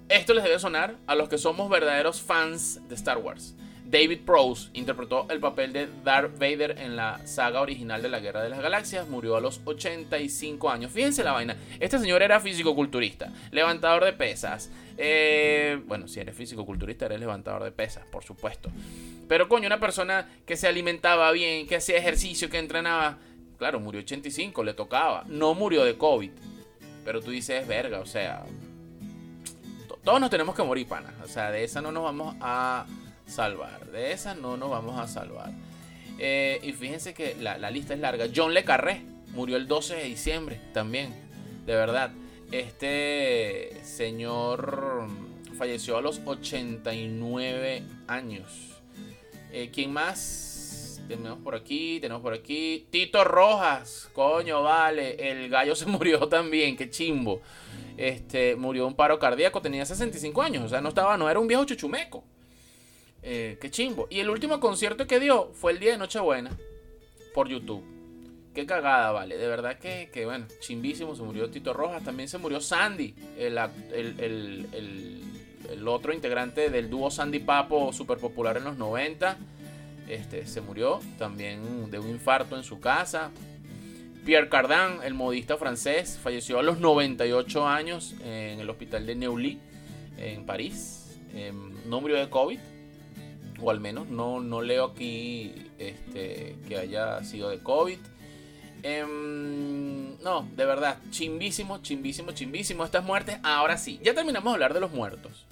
esto 0.08 0.34
les 0.34 0.44
debe 0.44 0.58
sonar 0.58 0.96
a 1.06 1.14
los 1.14 1.28
que 1.28 1.38
somos 1.38 1.70
verdaderos 1.70 2.20
fans 2.20 2.80
de 2.88 2.94
Star 2.94 3.18
Wars. 3.18 3.54
David 3.90 4.20
Prowse 4.24 4.70
interpretó 4.74 5.26
el 5.30 5.40
papel 5.40 5.72
de 5.72 5.88
Darth 6.04 6.38
Vader 6.38 6.78
en 6.78 6.94
la 6.94 7.26
saga 7.26 7.60
original 7.60 8.00
de 8.02 8.08
la 8.08 8.20
Guerra 8.20 8.40
de 8.40 8.48
las 8.48 8.60
Galaxias. 8.60 9.08
Murió 9.08 9.36
a 9.36 9.40
los 9.40 9.60
85 9.64 10.70
años. 10.70 10.92
Fíjense 10.92 11.24
la 11.24 11.32
vaina. 11.32 11.56
Este 11.80 11.98
señor 11.98 12.22
era 12.22 12.38
físico-culturista, 12.38 13.32
levantador 13.50 14.04
de 14.04 14.12
pesas, 14.12 14.70
Eh, 15.02 15.80
bueno, 15.86 16.06
si 16.08 16.20
eres 16.20 16.36
físico-culturista, 16.36 17.06
eres 17.06 17.20
levantador 17.20 17.64
de 17.64 17.72
pesas, 17.72 18.04
por 18.12 18.22
supuesto. 18.22 18.70
Pero 19.28 19.48
coño, 19.48 19.66
una 19.66 19.80
persona 19.80 20.28
que 20.44 20.58
se 20.58 20.68
alimentaba 20.68 21.32
bien, 21.32 21.66
que 21.66 21.76
hacía 21.76 21.96
ejercicio, 21.96 22.50
que 22.50 22.58
entrenaba, 22.58 23.16
claro, 23.56 23.80
murió 23.80 24.02
85, 24.02 24.62
le 24.62 24.74
tocaba. 24.74 25.24
No 25.26 25.54
murió 25.54 25.84
de 25.84 25.96
COVID. 25.96 26.30
Pero 27.02 27.22
tú 27.22 27.30
dices, 27.30 27.66
verga, 27.66 28.00
o 28.00 28.04
sea, 28.04 28.44
todos 30.04 30.20
nos 30.20 30.28
tenemos 30.28 30.54
que 30.54 30.62
morir, 30.62 30.86
pana. 30.86 31.14
O 31.24 31.28
sea, 31.28 31.50
de 31.50 31.64
esa 31.64 31.80
no 31.80 31.92
nos 31.92 32.02
vamos 32.02 32.36
a 32.40 32.84
salvar. 33.30 33.86
De 33.86 34.12
esa 34.12 34.34
no 34.34 34.56
nos 34.56 34.70
vamos 34.70 34.98
a 34.98 35.08
salvar. 35.08 35.52
Eh, 36.18 36.60
y 36.62 36.72
fíjense 36.72 37.14
que 37.14 37.36
la, 37.40 37.56
la, 37.58 37.70
lista 37.70 37.94
es 37.94 38.00
larga. 38.00 38.26
John 38.34 38.52
Le 38.52 38.64
Carré 38.64 39.02
murió 39.34 39.56
el 39.56 39.66
12 39.66 39.96
de 39.96 40.04
diciembre 40.04 40.60
también. 40.72 41.14
De 41.66 41.74
verdad. 41.74 42.10
Este 42.52 43.80
señor 43.84 45.06
falleció 45.56 45.96
a 45.96 46.02
los 46.02 46.20
89 46.24 47.82
años. 48.08 48.80
Eh, 49.52 49.70
¿Quién 49.72 49.92
más? 49.92 51.00
Tenemos 51.06 51.38
por 51.40 51.54
aquí, 51.54 51.98
tenemos 52.00 52.22
por 52.22 52.32
aquí. 52.32 52.86
Tito 52.90 53.24
Rojas, 53.24 54.08
coño, 54.12 54.62
vale. 54.62 55.16
El 55.30 55.48
gallo 55.48 55.76
se 55.76 55.86
murió 55.86 56.28
también, 56.28 56.76
qué 56.76 56.90
chimbo. 56.90 57.40
Este, 57.96 58.56
murió 58.56 58.84
de 58.84 58.88
un 58.88 58.94
paro 58.94 59.18
cardíaco, 59.18 59.60
tenía 59.60 59.84
65 59.84 60.42
años. 60.42 60.64
O 60.64 60.68
sea, 60.68 60.80
no 60.80 60.88
estaba, 60.88 61.16
no 61.16 61.28
era 61.28 61.38
un 61.38 61.46
viejo 61.46 61.64
chuchumeco. 61.64 62.24
Eh, 63.22 63.58
qué 63.60 63.70
chimbo. 63.70 64.06
Y 64.10 64.20
el 64.20 64.30
último 64.30 64.60
concierto 64.60 65.06
que 65.06 65.20
dio 65.20 65.52
fue 65.54 65.72
el 65.72 65.78
día 65.78 65.92
de 65.92 65.98
Nochebuena 65.98 66.50
por 67.34 67.48
YouTube. 67.48 67.84
Qué 68.54 68.66
cagada, 68.66 69.12
vale. 69.12 69.36
De 69.36 69.46
verdad 69.46 69.78
que, 69.78 70.10
que, 70.12 70.24
bueno, 70.24 70.46
chimbísimo. 70.60 71.14
Se 71.14 71.22
murió 71.22 71.50
Tito 71.50 71.72
Rojas. 71.72 72.02
También 72.02 72.28
se 72.28 72.38
murió 72.38 72.60
Sandy, 72.60 73.14
el, 73.38 73.58
el, 73.92 74.20
el, 74.72 75.22
el 75.70 75.88
otro 75.88 76.12
integrante 76.12 76.70
del 76.70 76.90
dúo 76.90 77.10
Sandy 77.10 77.38
Papo, 77.38 77.92
súper 77.92 78.18
popular 78.18 78.56
en 78.56 78.64
los 78.64 78.76
90. 78.76 79.36
Este, 80.08 80.46
se 80.46 80.60
murió 80.60 81.00
también 81.18 81.90
de 81.90 81.98
un 81.98 82.08
infarto 82.08 82.56
en 82.56 82.64
su 82.64 82.80
casa. 82.80 83.30
Pierre 84.24 84.48
Cardin, 84.48 85.02
el 85.04 85.14
modista 85.14 85.56
francés, 85.56 86.18
falleció 86.22 86.58
a 86.58 86.62
los 86.62 86.78
98 86.78 87.66
años 87.66 88.14
en 88.24 88.60
el 88.60 88.68
hospital 88.68 89.06
de 89.06 89.14
Neuilly, 89.14 89.58
en 90.18 90.44
París. 90.44 91.18
Em, 91.32 91.72
no 91.88 92.00
murió 92.00 92.16
de 92.16 92.28
COVID, 92.28 92.58
o 93.62 93.70
al 93.70 93.80
menos 93.80 94.08
no, 94.08 94.40
no 94.40 94.62
leo 94.62 94.84
aquí 94.86 95.70
este, 95.78 96.56
que 96.66 96.76
haya 96.76 97.22
sido 97.24 97.50
de 97.50 97.58
COVID. 97.60 97.98
Em, 98.82 100.18
no, 100.22 100.48
de 100.56 100.64
verdad, 100.64 100.98
chimbísimo, 101.10 101.78
chimbísimo, 101.82 102.32
chimbísimo 102.32 102.84
estas 102.84 103.04
muertes. 103.04 103.38
Ahora 103.42 103.76
sí, 103.76 104.00
ya 104.02 104.14
terminamos 104.14 104.52
de 104.52 104.54
hablar 104.54 104.74
de 104.74 104.80
los 104.80 104.92
muertos. 104.92 105.46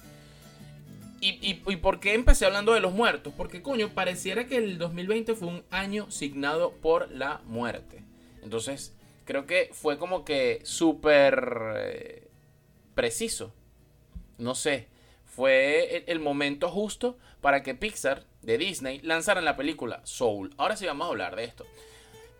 ¿Y, 1.21 1.75
por 1.77 1.99
qué 1.99 2.13
empecé 2.13 2.45
hablando 2.45 2.73
de 2.73 2.79
los 2.79 2.93
muertos? 2.93 3.33
Porque, 3.35 3.61
coño, 3.61 3.89
pareciera 3.89 4.45
que 4.45 4.55
el 4.55 4.77
2020 4.77 5.35
fue 5.35 5.49
un 5.49 5.63
año 5.69 6.09
signado 6.09 6.71
por 6.71 7.11
la 7.11 7.41
muerte. 7.45 8.03
Entonces, 8.41 8.93
creo 9.25 9.45
que 9.45 9.69
fue 9.73 9.97
como 9.97 10.23
que 10.23 10.61
súper 10.63 11.75
eh, 11.75 12.27
preciso. 12.95 13.53
No 14.37 14.55
sé, 14.55 14.87
fue 15.39 16.03
el, 16.07 16.19
momento 16.19 16.67
justo 16.67 17.17
para 17.39 17.63
que 17.63 17.73
Pixar 17.73 18.25
de 18.41 18.57
Disney 18.57 18.99
lanzaran 19.03 19.45
la 19.45 19.55
película 19.55 20.01
Soul. 20.03 20.53
Ahora 20.57 20.75
sí 20.75 20.85
vamos 20.85 21.05
a 21.05 21.11
hablar 21.11 21.37
de 21.37 21.45
esto. 21.45 21.65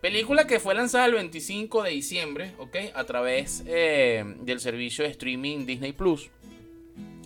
Película 0.02 0.46
que 0.46 0.60
fue 0.60 0.74
lanzada 0.74 1.06
el 1.06 1.14
25 1.14 1.82
de 1.82 1.92
diciembre, 1.92 2.52
¿ok? 2.58 2.76
A 2.92 3.04
través 3.04 3.64
eh, 3.66 4.22
del 4.40 4.60
servicio 4.60 5.02
de 5.02 5.12
streaming 5.12 5.64
Disney 5.64 5.92
Plus. 5.92 6.28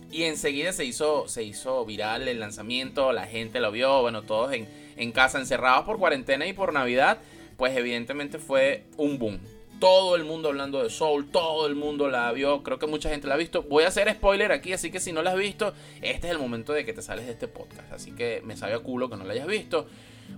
Y 0.09 0.23
enseguida 0.23 0.71
se 0.71 0.85
hizo, 0.85 1.27
se 1.27 1.43
hizo 1.43 1.85
viral 1.85 2.29
el 2.29 2.39
lanzamiento, 2.39 3.11
la 3.11 3.27
gente 3.27 3.59
lo 3.59 3.69
vio, 3.69 4.01
bueno, 4.01 4.21
todos 4.21 4.53
en, 4.53 4.69
en 4.95 5.11
casa 5.11 5.39
encerrados 5.39 5.83
por 5.83 5.99
cuarentena 5.99 6.47
y 6.47 6.53
por 6.53 6.71
Navidad, 6.71 7.17
pues 7.57 7.75
evidentemente 7.75 8.39
fue 8.39 8.85
un 8.95 9.19
boom. 9.19 9.41
Todo 9.79 10.15
el 10.15 10.23
mundo 10.23 10.49
hablando 10.49 10.81
de 10.81 10.89
Soul, 10.89 11.29
todo 11.31 11.67
el 11.67 11.75
mundo 11.75 12.09
la 12.09 12.31
vio, 12.31 12.63
creo 12.63 12.79
que 12.79 12.87
mucha 12.87 13.09
gente 13.09 13.27
la 13.27 13.35
ha 13.35 13.37
visto. 13.37 13.63
Voy 13.63 13.83
a 13.83 13.89
hacer 13.89 14.09
spoiler 14.11 14.51
aquí, 14.51 14.73
así 14.73 14.89
que 14.89 14.99
si 14.99 15.11
no 15.11 15.21
la 15.21 15.31
has 15.31 15.37
visto, 15.37 15.73
este 16.01 16.27
es 16.27 16.33
el 16.33 16.39
momento 16.39 16.71
de 16.73 16.85
que 16.85 16.93
te 16.93 17.01
sales 17.01 17.25
de 17.25 17.33
este 17.33 17.47
podcast. 17.47 17.91
Así 17.91 18.11
que 18.11 18.41
me 18.45 18.55
sabe 18.55 18.73
a 18.73 18.79
culo 18.79 19.09
que 19.09 19.17
no 19.17 19.25
la 19.25 19.33
hayas 19.33 19.47
visto. 19.47 19.87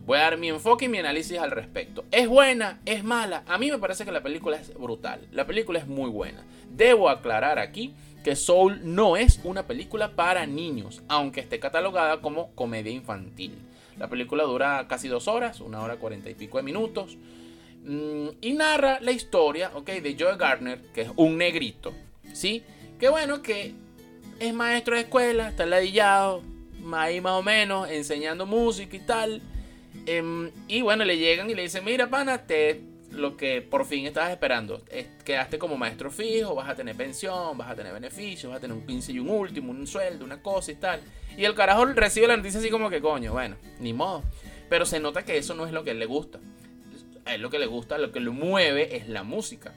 Voy 0.05 0.17
a 0.17 0.21
dar 0.21 0.37
mi 0.37 0.49
enfoque 0.49 0.85
y 0.85 0.89
mi 0.89 0.97
análisis 0.97 1.37
al 1.37 1.51
respecto. 1.51 2.03
¿Es 2.11 2.27
buena? 2.27 2.81
¿Es 2.85 3.03
mala? 3.03 3.43
A 3.47 3.57
mí 3.57 3.69
me 3.69 3.77
parece 3.77 4.05
que 4.05 4.11
la 4.11 4.23
película 4.23 4.57
es 4.57 4.73
brutal. 4.73 5.27
La 5.31 5.45
película 5.45 5.79
es 5.79 5.87
muy 5.87 6.09
buena. 6.09 6.43
Debo 6.69 7.09
aclarar 7.09 7.59
aquí 7.59 7.93
que 8.23 8.35
Soul 8.35 8.81
no 8.83 9.17
es 9.17 9.39
una 9.43 9.67
película 9.67 10.15
para 10.15 10.45
niños, 10.45 11.03
aunque 11.07 11.39
esté 11.39 11.59
catalogada 11.59 12.21
como 12.21 12.51
comedia 12.55 12.91
infantil. 12.91 13.53
La 13.97 14.09
película 14.09 14.43
dura 14.43 14.85
casi 14.87 15.07
dos 15.07 15.27
horas, 15.27 15.61
una 15.61 15.81
hora 15.81 15.97
cuarenta 15.97 16.29
y 16.29 16.35
pico 16.35 16.57
de 16.57 16.63
minutos, 16.63 17.17
y 17.85 18.53
narra 18.53 18.99
la 18.99 19.11
historia, 19.11 19.71
de 19.85 20.15
Joe 20.19 20.37
Gardner, 20.37 20.81
que 20.93 21.01
es 21.01 21.11
un 21.15 21.37
negrito, 21.37 21.93
¿sí? 22.33 22.63
Que 22.99 23.09
bueno, 23.09 23.41
que 23.41 23.73
es 24.39 24.53
maestro 24.53 24.95
de 24.95 25.01
escuela, 25.01 25.49
está 25.49 25.65
ladillado, 25.65 26.43
ahí 26.93 27.21
más 27.21 27.33
o 27.33 27.43
menos, 27.43 27.89
enseñando 27.89 28.45
música 28.45 28.95
y 28.95 28.99
tal. 28.99 29.41
Em, 30.05 30.51
y 30.67 30.81
bueno, 30.81 31.05
le 31.05 31.17
llegan 31.17 31.49
y 31.49 31.55
le 31.55 31.63
dicen, 31.63 31.83
mira, 31.83 32.09
pana, 32.09 32.45
te, 32.45 32.81
lo 33.11 33.35
que 33.35 33.61
por 33.61 33.85
fin 33.85 34.05
estabas 34.05 34.31
esperando. 34.31 34.81
quedaste 35.23 35.57
como 35.57 35.77
maestro 35.77 36.11
fijo, 36.11 36.55
vas 36.55 36.69
a 36.69 36.75
tener 36.75 36.95
pensión, 36.95 37.57
vas 37.57 37.69
a 37.69 37.75
tener 37.75 37.93
beneficios, 37.93 38.49
vas 38.49 38.57
a 38.57 38.61
tener 38.61 38.75
un 38.75 38.85
15 38.85 39.11
y 39.11 39.19
un 39.19 39.29
último, 39.29 39.71
un 39.71 39.87
sueldo, 39.87 40.25
una 40.25 40.41
cosa 40.41 40.71
y 40.71 40.75
tal. 40.75 41.01
Y 41.37 41.45
el 41.45 41.55
carajo 41.55 41.85
recibe 41.85 42.27
la 42.27 42.37
noticia 42.37 42.59
así 42.59 42.69
como 42.69 42.89
que 42.89 43.01
coño, 43.01 43.33
bueno, 43.33 43.57
ni 43.79 43.93
modo. 43.93 44.23
Pero 44.69 44.85
se 44.85 44.99
nota 44.99 45.23
que 45.23 45.37
eso 45.37 45.53
no 45.55 45.65
es 45.65 45.71
lo 45.71 45.83
que 45.83 45.93
le 45.93 46.05
gusta. 46.05 46.39
Es 47.29 47.39
lo 47.39 47.49
que 47.49 47.59
le 47.59 47.65
gusta, 47.65 47.97
lo 47.97 48.11
que 48.11 48.19
lo 48.19 48.33
mueve 48.33 48.95
es 48.97 49.07
la 49.07 49.23
música. 49.23 49.73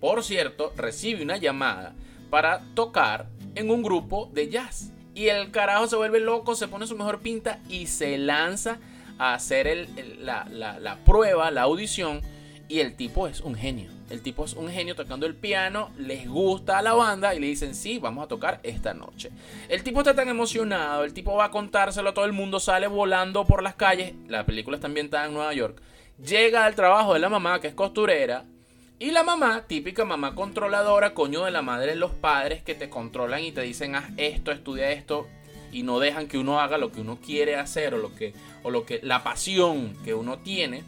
Por 0.00 0.22
cierto, 0.24 0.72
recibe 0.76 1.22
una 1.22 1.36
llamada 1.36 1.94
para 2.30 2.62
tocar 2.74 3.28
en 3.54 3.70
un 3.70 3.82
grupo 3.82 4.30
de 4.32 4.48
jazz. 4.48 4.92
Y 5.14 5.28
el 5.28 5.50
carajo 5.50 5.86
se 5.86 5.96
vuelve 5.96 6.20
loco, 6.20 6.54
se 6.54 6.68
pone 6.68 6.86
su 6.86 6.96
mejor 6.96 7.20
pinta 7.20 7.60
y 7.68 7.86
se 7.86 8.16
lanza 8.16 8.78
a 9.18 9.34
hacer 9.34 9.88
la, 10.18 10.98
prueba, 11.04 11.50
la 11.50 11.62
audición, 11.62 12.22
y 12.68 12.80
el 12.80 12.96
tipo 12.96 13.28
es 13.28 13.40
un 13.40 13.54
genio. 13.54 13.90
El 14.08 14.22
tipo 14.22 14.44
es 14.44 14.54
un 14.54 14.70
genio 14.70 14.94
tocando 14.94 15.26
el 15.26 15.34
piano, 15.34 15.90
les 15.98 16.28
gusta 16.28 16.78
a 16.78 16.82
la 16.82 16.94
banda 16.94 17.34
y 17.34 17.40
le 17.40 17.46
dicen, 17.46 17.74
sí, 17.74 17.98
vamos 17.98 18.24
a 18.24 18.28
tocar 18.28 18.60
esta 18.62 18.94
noche. 18.94 19.30
El 19.68 19.82
tipo 19.82 20.00
está 20.00 20.14
tan 20.14 20.28
emocionado, 20.28 21.04
el 21.04 21.12
tipo 21.12 21.34
va 21.34 21.46
a 21.46 21.50
contárselo 21.50 22.10
a 22.10 22.14
todo 22.14 22.24
el 22.24 22.32
mundo, 22.32 22.60
sale 22.60 22.86
volando 22.86 23.44
por 23.44 23.62
las 23.62 23.74
calles, 23.74 24.14
la 24.26 24.44
película 24.44 24.76
está 24.76 24.86
ambientada 24.86 25.26
en 25.26 25.34
Nueva 25.34 25.52
York, 25.54 25.80
llega 26.24 26.64
al 26.64 26.74
trabajo 26.74 27.14
de 27.14 27.20
la 27.20 27.28
mamá, 27.28 27.60
que 27.60 27.68
es 27.68 27.74
costurera, 27.74 28.44
y 28.98 29.10
la 29.10 29.24
mamá, 29.24 29.64
típica 29.66 30.04
mamá 30.04 30.34
controladora, 30.34 31.12
coño 31.12 31.44
de 31.44 31.50
la 31.50 31.62
madre 31.62 31.96
los 31.96 32.12
padres 32.12 32.62
que 32.62 32.76
te 32.76 32.88
controlan 32.88 33.42
y 33.42 33.50
te 33.50 33.62
dicen, 33.62 33.96
haz 33.96 34.04
esto, 34.16 34.52
estudia 34.52 34.92
esto, 34.92 35.26
y 35.72 35.82
no 35.82 35.98
dejan 35.98 36.28
que 36.28 36.38
uno 36.38 36.60
haga 36.60 36.78
lo 36.78 36.92
que 36.92 37.00
uno 37.00 37.18
quiere 37.18 37.56
hacer 37.56 37.94
o 37.94 37.98
lo 37.98 38.14
que, 38.14 38.32
o 38.62 38.70
lo 38.70 38.86
que 38.86 39.00
la 39.02 39.24
pasión 39.24 39.96
que 40.04 40.14
uno 40.14 40.38
tiene. 40.38 40.84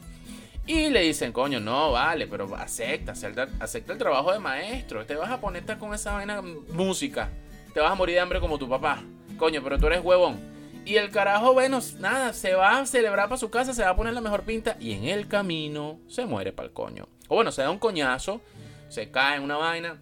Y 0.67 0.89
le 0.89 1.01
dicen, 1.01 1.31
coño, 1.31 1.59
no, 1.59 1.91
vale, 1.91 2.25
pero 2.25 2.55
acepta, 2.55 3.11
acepta, 3.11 3.49
acepta 3.59 3.93
el 3.93 3.99
trabajo 3.99 4.31
de 4.31 4.39
maestro. 4.39 5.05
Te 5.05 5.15
vas 5.15 5.29
a 5.29 5.39
ponerte 5.39 5.77
con 5.77 5.93
esa 5.93 6.13
vaina 6.13 6.41
música. 6.41 7.29
Te 7.73 7.81
vas 7.81 7.91
a 7.91 7.95
morir 7.95 8.15
de 8.15 8.21
hambre 8.21 8.39
como 8.39 8.57
tu 8.57 8.67
papá. 8.67 9.03
Coño, 9.37 9.61
pero 9.61 9.77
tú 9.77 9.87
eres 9.87 10.03
huevón. 10.03 10.54
Y 10.85 10.97
el 10.97 11.09
carajo, 11.09 11.53
bueno, 11.53 11.79
nada, 11.99 12.31
se 12.33 12.53
va 12.53 12.79
a 12.79 12.85
celebrar 12.85 13.27
para 13.27 13.39
su 13.39 13.49
casa, 13.49 13.73
se 13.73 13.81
va 13.81 13.89
a 13.89 13.95
poner 13.95 14.13
la 14.13 14.21
mejor 14.21 14.43
pinta 14.43 14.77
y 14.79 14.93
en 14.93 15.05
el 15.05 15.27
camino 15.27 15.99
se 16.07 16.25
muere 16.25 16.53
para 16.53 16.67
el 16.67 16.73
coño. 16.73 17.07
O 17.27 17.35
bueno, 17.35 17.51
se 17.51 17.63
da 17.63 17.71
un 17.71 17.79
coñazo, 17.79 18.39
se 18.87 19.09
cae 19.09 19.37
en 19.37 19.43
una 19.43 19.57
vaina. 19.57 19.99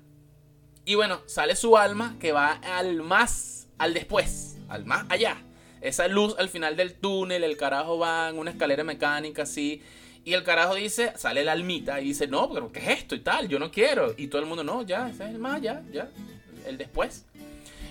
Y 0.84 0.96
bueno, 0.96 1.22
sale 1.26 1.56
su 1.56 1.78
alma 1.78 2.17
que 2.19 2.34
va 2.34 2.60
al 2.62 3.02
más, 3.02 3.67
al 3.78 3.93
después 3.93 4.54
al 4.74 4.86
más 4.86 5.06
allá. 5.10 5.38
Esa 5.82 6.08
luz 6.08 6.36
al 6.38 6.50
final 6.50 6.76
del 6.76 6.96
túnel, 6.96 7.43
el 7.43 7.58
carajo 7.58 7.98
va 7.98 8.30
en 8.30 8.38
una 8.38 8.52
escalera 8.52 8.84
mecánica 8.84 9.43
así. 9.43 9.82
Y 10.26 10.34
el 10.34 10.43
carajo 10.43 10.76
dice, 10.76 11.13
sale 11.17 11.43
la 11.43 11.52
almita 11.52 12.00
y 12.00 12.06
dice, 12.06 12.28
no, 12.28 12.50
pero 12.50 12.72
¿qué 12.72 12.80
es 12.80 13.00
esto 13.00 13.15
y 13.15 13.19
tal? 13.19 13.50
Yo 13.50 13.60
no 13.60 13.69
quiero. 13.72 14.13
Y 14.17 14.28
todo 14.28 14.41
el 14.41 14.48
mundo, 14.48 14.63
no, 14.63 14.82
ya, 14.84 15.10
ese 15.10 15.26
es 15.26 15.32
el 15.32 15.39
más 15.39 15.56
allá, 15.56 15.82
ya, 15.91 16.10
el 16.65 16.78
después. 16.78 17.26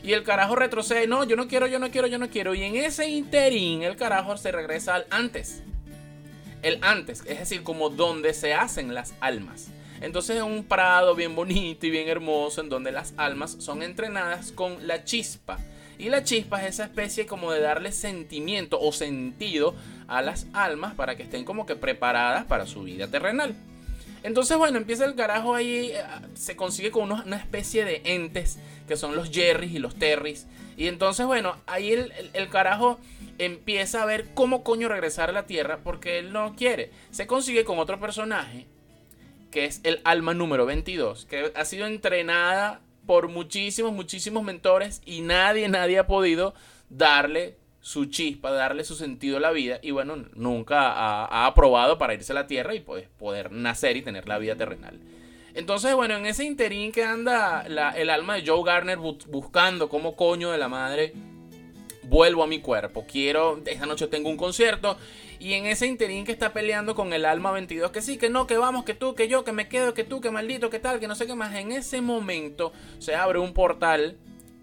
Y 0.03 0.13
el 0.13 0.25
carajo 0.25 0.57
retrocede, 0.57 1.07
no, 1.07 1.25
yo 1.25 1.37
no 1.37 1.47
quiero, 1.49 1.67
yo 1.67 1.79
no 1.79 1.91
quiero, 1.91 2.09
yo 2.09 2.19
no 2.19 2.29
quiero. 2.29 2.55
Y 2.55 2.63
en 2.63 2.77
ese 2.77 3.09
interín, 3.09 3.83
el 3.83 3.97
carajo 3.97 4.37
se 4.37 4.51
regresa 4.51 4.97
al 4.97 5.07
antes. 5.11 5.63
El 6.63 6.79
antes, 6.83 7.23
es 7.27 7.39
decir, 7.39 7.63
como 7.63 7.89
donde 7.91 8.35
se 8.35 8.55
hacen 8.55 8.95
las 8.95 9.15
almas. 9.21 9.69
Entonces 10.01 10.37
es 10.37 10.43
un 10.43 10.65
prado 10.65 11.15
bien 11.15 11.37
bonito 11.37 11.87
y 11.87 11.91
bien 11.91 12.09
hermoso 12.09 12.61
en 12.61 12.69
donde 12.69 12.91
las 12.91 13.15
almas 13.17 13.57
son 13.61 13.83
entrenadas 13.83 14.51
con 14.51 14.87
la 14.87 15.05
chispa 15.05 15.59
y 16.03 16.09
la 16.09 16.25
chispa 16.25 16.61
es 16.63 16.75
esa 16.75 16.85
especie 16.85 17.27
como 17.27 17.53
de 17.53 17.61
darle 17.61 17.93
sentimiento 17.93 18.81
o 18.81 18.91
sentido 18.91 19.77
a 20.09 20.21
las 20.21 20.49
almas 20.53 20.95
para 20.95 21.17
que 21.17 21.23
estén 21.23 21.45
como 21.45 21.65
que 21.65 21.77
preparadas 21.77 22.45
para 22.45 22.67
su 22.67 22.83
vida 22.83 23.07
terrenal. 23.07 23.55
Entonces, 24.23 24.57
bueno, 24.57 24.79
empieza 24.79 25.05
el 25.05 25.15
carajo 25.15 25.55
ahí, 25.55 25.91
eh, 25.93 26.03
se 26.35 26.57
consigue 26.57 26.91
con 26.91 27.11
una 27.11 27.37
especie 27.37 27.85
de 27.85 28.03
entes 28.05 28.59
que 28.87 28.97
son 28.97 29.17
los 29.17 29.31
Jerrys 29.31 29.73
y 29.73 29.79
los 29.79 29.97
Terrys. 29.97 30.47
Y 30.77 30.87
entonces, 30.87 31.27
bueno, 31.27 31.57
ahí 31.67 31.93
el, 31.93 32.13
el, 32.33 32.49
carajo 32.49 32.99
empieza 33.39 34.03
a 34.03 34.07
ver 34.07 34.29
cómo 34.35 34.63
coño 34.63 34.89
regresar 34.89 35.29
a 35.29 35.33
la 35.33 35.47
Tierra 35.47 35.81
porque 35.83 36.19
él 36.19 36.33
no 36.33 36.55
quiere. 36.57 36.91
Se 37.11 37.27
consigue 37.27 37.65
con 37.65 37.79
otro 37.79 38.01
personaje 38.01 38.67
que 39.53 39.67
es 39.67 39.81
el 39.85 40.01
alma 40.05 40.35
número 40.35 40.67
22, 40.67 41.27
que 41.27 41.53
ha 41.55 41.65
sido 41.65 41.87
entrenada 41.87 42.81
por 43.07 43.29
muchísimos, 43.29 43.93
muchísimos 43.93 44.43
mentores 44.43 45.03
y 45.05 45.21
nadie, 45.21 45.69
nadie 45.69 45.99
ha 45.99 46.07
podido 46.07 46.55
darle 46.89 47.57
su 47.83 48.07
chispa, 48.07 48.53
darle 48.53 48.85
su 48.85 48.95
sentido 48.95 49.37
a 49.37 49.41
la 49.41 49.51
vida 49.51 49.81
y 49.83 49.91
bueno, 49.91 50.17
nunca 50.35 50.93
ha, 50.93 51.47
aprobado 51.47 51.99
para 51.99 52.15
irse 52.15 52.33
a 52.33 52.37
la 52.37 52.47
tierra 52.47 52.75
y 52.75 52.81
pues, 52.81 53.09
poder 53.19 53.53
nacer 53.53 53.97
y 53.99 54.03
tener 54.03 54.27
la 54.29 54.39
vida 54.39 54.57
terrenal. 54.57 54.99
Entonces, 55.55 55.95
bueno, 55.95 56.17
en 56.17 56.25
ese 56.25 56.45
interín 56.45 56.93
que 56.93 57.05
anda 57.05 57.63
el 57.67 58.09
alma 58.09 58.37
de 58.37 58.47
Joe 58.47 58.63
Garner 58.65 58.97
buscando 58.99 59.91
como 59.91 60.17
coño 60.17 60.51
de 60.51 60.59
la 60.59 60.69
madre 60.69 61.13
vuelvo 62.05 62.43
a 62.43 62.47
mi 62.47 62.61
cuerpo. 62.61 63.05
Quiero, 63.11 63.61
esta 63.67 63.87
noche 63.87 64.07
tengo 64.07 64.31
un 64.31 64.37
concierto. 64.37 64.97
Y 65.39 65.55
en 65.55 65.67
ese 65.67 65.87
interín 65.87 66.25
que 66.25 66.33
está 66.33 66.53
peleando 66.53 66.95
con 66.95 67.13
el 67.13 67.25
alma 67.25 67.51
22, 67.51 67.91
que 67.91 68.01
sí, 68.01 68.17
que 68.17 68.31
no, 68.31 68.47
que 68.47 68.57
vamos, 68.59 68.85
que 68.85 68.95
tú, 68.95 69.15
que 69.17 69.27
yo, 69.27 69.45
que 69.45 69.53
me 69.53 69.69
quedo, 69.69 69.93
que 69.93 70.05
tú, 70.05 70.21
que 70.21 70.31
maldito, 70.31 70.71
que 70.71 70.79
tal, 70.79 71.01
que 71.01 71.09
no 71.09 71.17
sé 71.17 71.27
qué 71.27 71.35
más. 71.35 71.55
En 71.57 71.73
ese 71.73 72.01
momento 72.01 72.73
se 72.99 73.17
abre 73.17 73.41
un 73.41 73.53
portal 73.53 74.17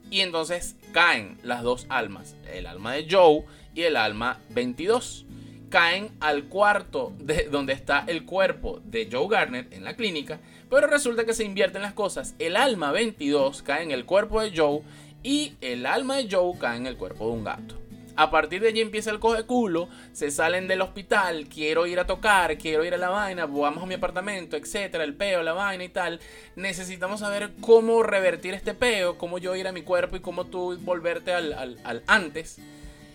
y 0.09 0.21
entonces 0.21 0.75
caen 0.91 1.37
las 1.43 1.63
dos 1.63 1.85
almas, 1.89 2.35
el 2.51 2.65
alma 2.65 2.93
de 2.93 3.07
Joe 3.09 3.43
y 3.73 3.83
el 3.83 3.95
alma 3.95 4.39
22. 4.49 5.25
Caen 5.69 6.09
al 6.19 6.45
cuarto 6.45 7.13
de 7.19 7.43
donde 7.49 7.73
está 7.73 8.03
el 8.07 8.25
cuerpo 8.25 8.81
de 8.85 9.07
Joe 9.11 9.27
Garner 9.29 9.67
en 9.71 9.83
la 9.83 9.95
clínica, 9.95 10.39
pero 10.69 10.87
resulta 10.87 11.25
que 11.25 11.33
se 11.33 11.43
invierten 11.43 11.83
las 11.83 11.93
cosas. 11.93 12.33
El 12.39 12.55
alma 12.55 12.91
22 12.91 13.61
cae 13.61 13.83
en 13.83 13.91
el 13.91 14.05
cuerpo 14.05 14.41
de 14.41 14.51
Joe 14.55 14.81
y 15.21 15.53
el 15.61 15.85
alma 15.85 16.17
de 16.17 16.27
Joe 16.29 16.57
cae 16.59 16.77
en 16.77 16.87
el 16.87 16.97
cuerpo 16.97 17.27
de 17.27 17.31
un 17.33 17.43
gato. 17.43 17.78
A 18.19 18.31
partir 18.31 18.61
de 18.61 18.67
allí 18.67 18.81
empieza 18.81 19.11
el 19.11 19.19
coge 19.19 19.43
culo, 19.43 19.87
se 20.11 20.29
salen 20.29 20.67
del 20.67 20.81
hospital, 20.81 21.47
quiero 21.47 21.87
ir 21.87 22.01
a 22.01 22.05
tocar, 22.05 22.57
quiero 22.57 22.83
ir 22.83 22.93
a 22.93 22.97
la 22.97 23.07
vaina, 23.07 23.45
vamos 23.45 23.81
a 23.81 23.85
mi 23.85 23.93
apartamento, 23.93 24.57
etcétera, 24.57 25.05
el 25.05 25.13
peo, 25.13 25.41
la 25.41 25.53
vaina 25.53 25.85
y 25.85 25.87
tal. 25.87 26.19
Necesitamos 26.57 27.21
saber 27.21 27.51
cómo 27.61 28.03
revertir 28.03 28.53
este 28.53 28.73
peo, 28.73 29.17
cómo 29.17 29.37
yo 29.37 29.55
ir 29.55 29.69
a 29.69 29.71
mi 29.71 29.83
cuerpo 29.83 30.17
y 30.17 30.19
cómo 30.19 30.47
tú 30.47 30.77
volverte 30.81 31.31
al, 31.31 31.77
antes. 32.07 32.57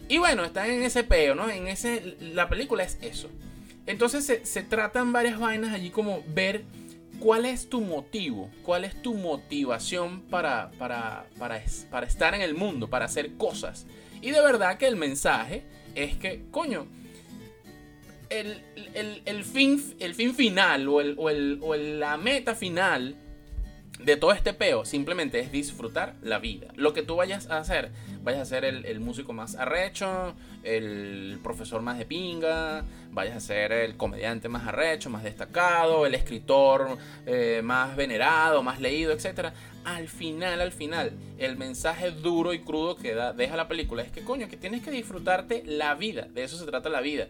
Y 0.08 0.16
bueno, 0.16 0.42
están 0.42 0.70
en 0.70 0.82
ese 0.82 1.04
peo, 1.04 1.34
¿no? 1.34 1.50
En 1.50 1.68
ese. 1.68 2.16
La 2.20 2.48
película 2.48 2.82
es 2.82 2.96
eso. 3.02 3.28
Entonces 3.84 4.24
se, 4.24 4.46
se 4.46 4.62
tratan 4.62 5.12
varias 5.12 5.38
vainas 5.38 5.74
allí 5.74 5.90
como 5.90 6.22
ver 6.28 6.64
cuál 7.18 7.44
es 7.44 7.68
tu 7.68 7.82
motivo, 7.82 8.48
cuál 8.62 8.84
es 8.84 9.02
tu 9.02 9.12
motivación 9.12 10.22
para, 10.22 10.70
para, 10.78 11.26
para, 11.38 11.62
para 11.90 12.06
estar 12.06 12.34
en 12.34 12.40
el 12.40 12.54
mundo, 12.54 12.88
para 12.88 13.04
hacer 13.04 13.34
cosas. 13.34 13.84
Y 14.24 14.30
de 14.30 14.40
verdad 14.40 14.78
que 14.78 14.86
el 14.86 14.96
mensaje 14.96 15.62
es 15.94 16.16
que, 16.16 16.44
coño, 16.50 16.86
el, 18.30 19.44
fin, 19.44 19.94
el 20.00 20.14
fin 20.14 20.34
final 20.34 20.88
o, 20.88 21.02
el, 21.02 21.58
o, 21.60 21.74
la 21.76 22.16
meta 22.16 22.54
final 22.54 23.16
de 24.04 24.16
todo 24.16 24.32
este 24.32 24.52
peo 24.52 24.84
simplemente 24.84 25.40
es 25.40 25.52
disfrutar 25.52 26.14
la 26.22 26.38
vida. 26.38 26.68
Lo 26.76 26.92
que 26.92 27.02
tú 27.02 27.16
vayas 27.16 27.50
a 27.50 27.58
hacer, 27.58 27.90
vayas 28.22 28.42
a 28.42 28.44
ser 28.44 28.64
el, 28.64 29.00
músico 29.00 29.32
más 29.32 29.56
arrecho, 29.56 30.34
el 30.62 31.38
profesor 31.42 31.82
más 31.82 31.98
de 31.98 32.06
pinga, 32.06 32.84
vayas 33.12 33.36
a 33.36 33.40
ser 33.40 33.72
el 33.72 33.96
comediante 33.96 34.48
más 34.48 34.66
arrecho, 34.66 35.10
más 35.10 35.24
destacado, 35.24 36.06
el 36.06 36.14
escritor 36.14 36.98
eh, 37.26 37.60
más 37.62 37.96
venerado, 37.96 38.62
más 38.62 38.80
leído, 38.80 39.12
etc 39.12 39.52
al 39.84 40.08
final, 40.08 40.60
al 40.60 40.72
final, 40.72 41.12
el 41.38 41.56
mensaje 41.56 42.10
duro 42.10 42.52
y 42.52 42.60
crudo 42.60 42.96
que 42.96 43.14
da, 43.14 43.32
deja 43.32 43.56
la 43.56 43.68
película 43.68 44.02
es 44.02 44.10
que 44.10 44.24
coño, 44.24 44.48
que 44.48 44.56
tienes 44.56 44.82
que 44.82 44.90
disfrutarte 44.90 45.62
la 45.66 45.94
vida, 45.94 46.26
de 46.32 46.42
eso 46.42 46.56
se 46.56 46.64
trata 46.64 46.88
la 46.88 47.00
vida. 47.00 47.28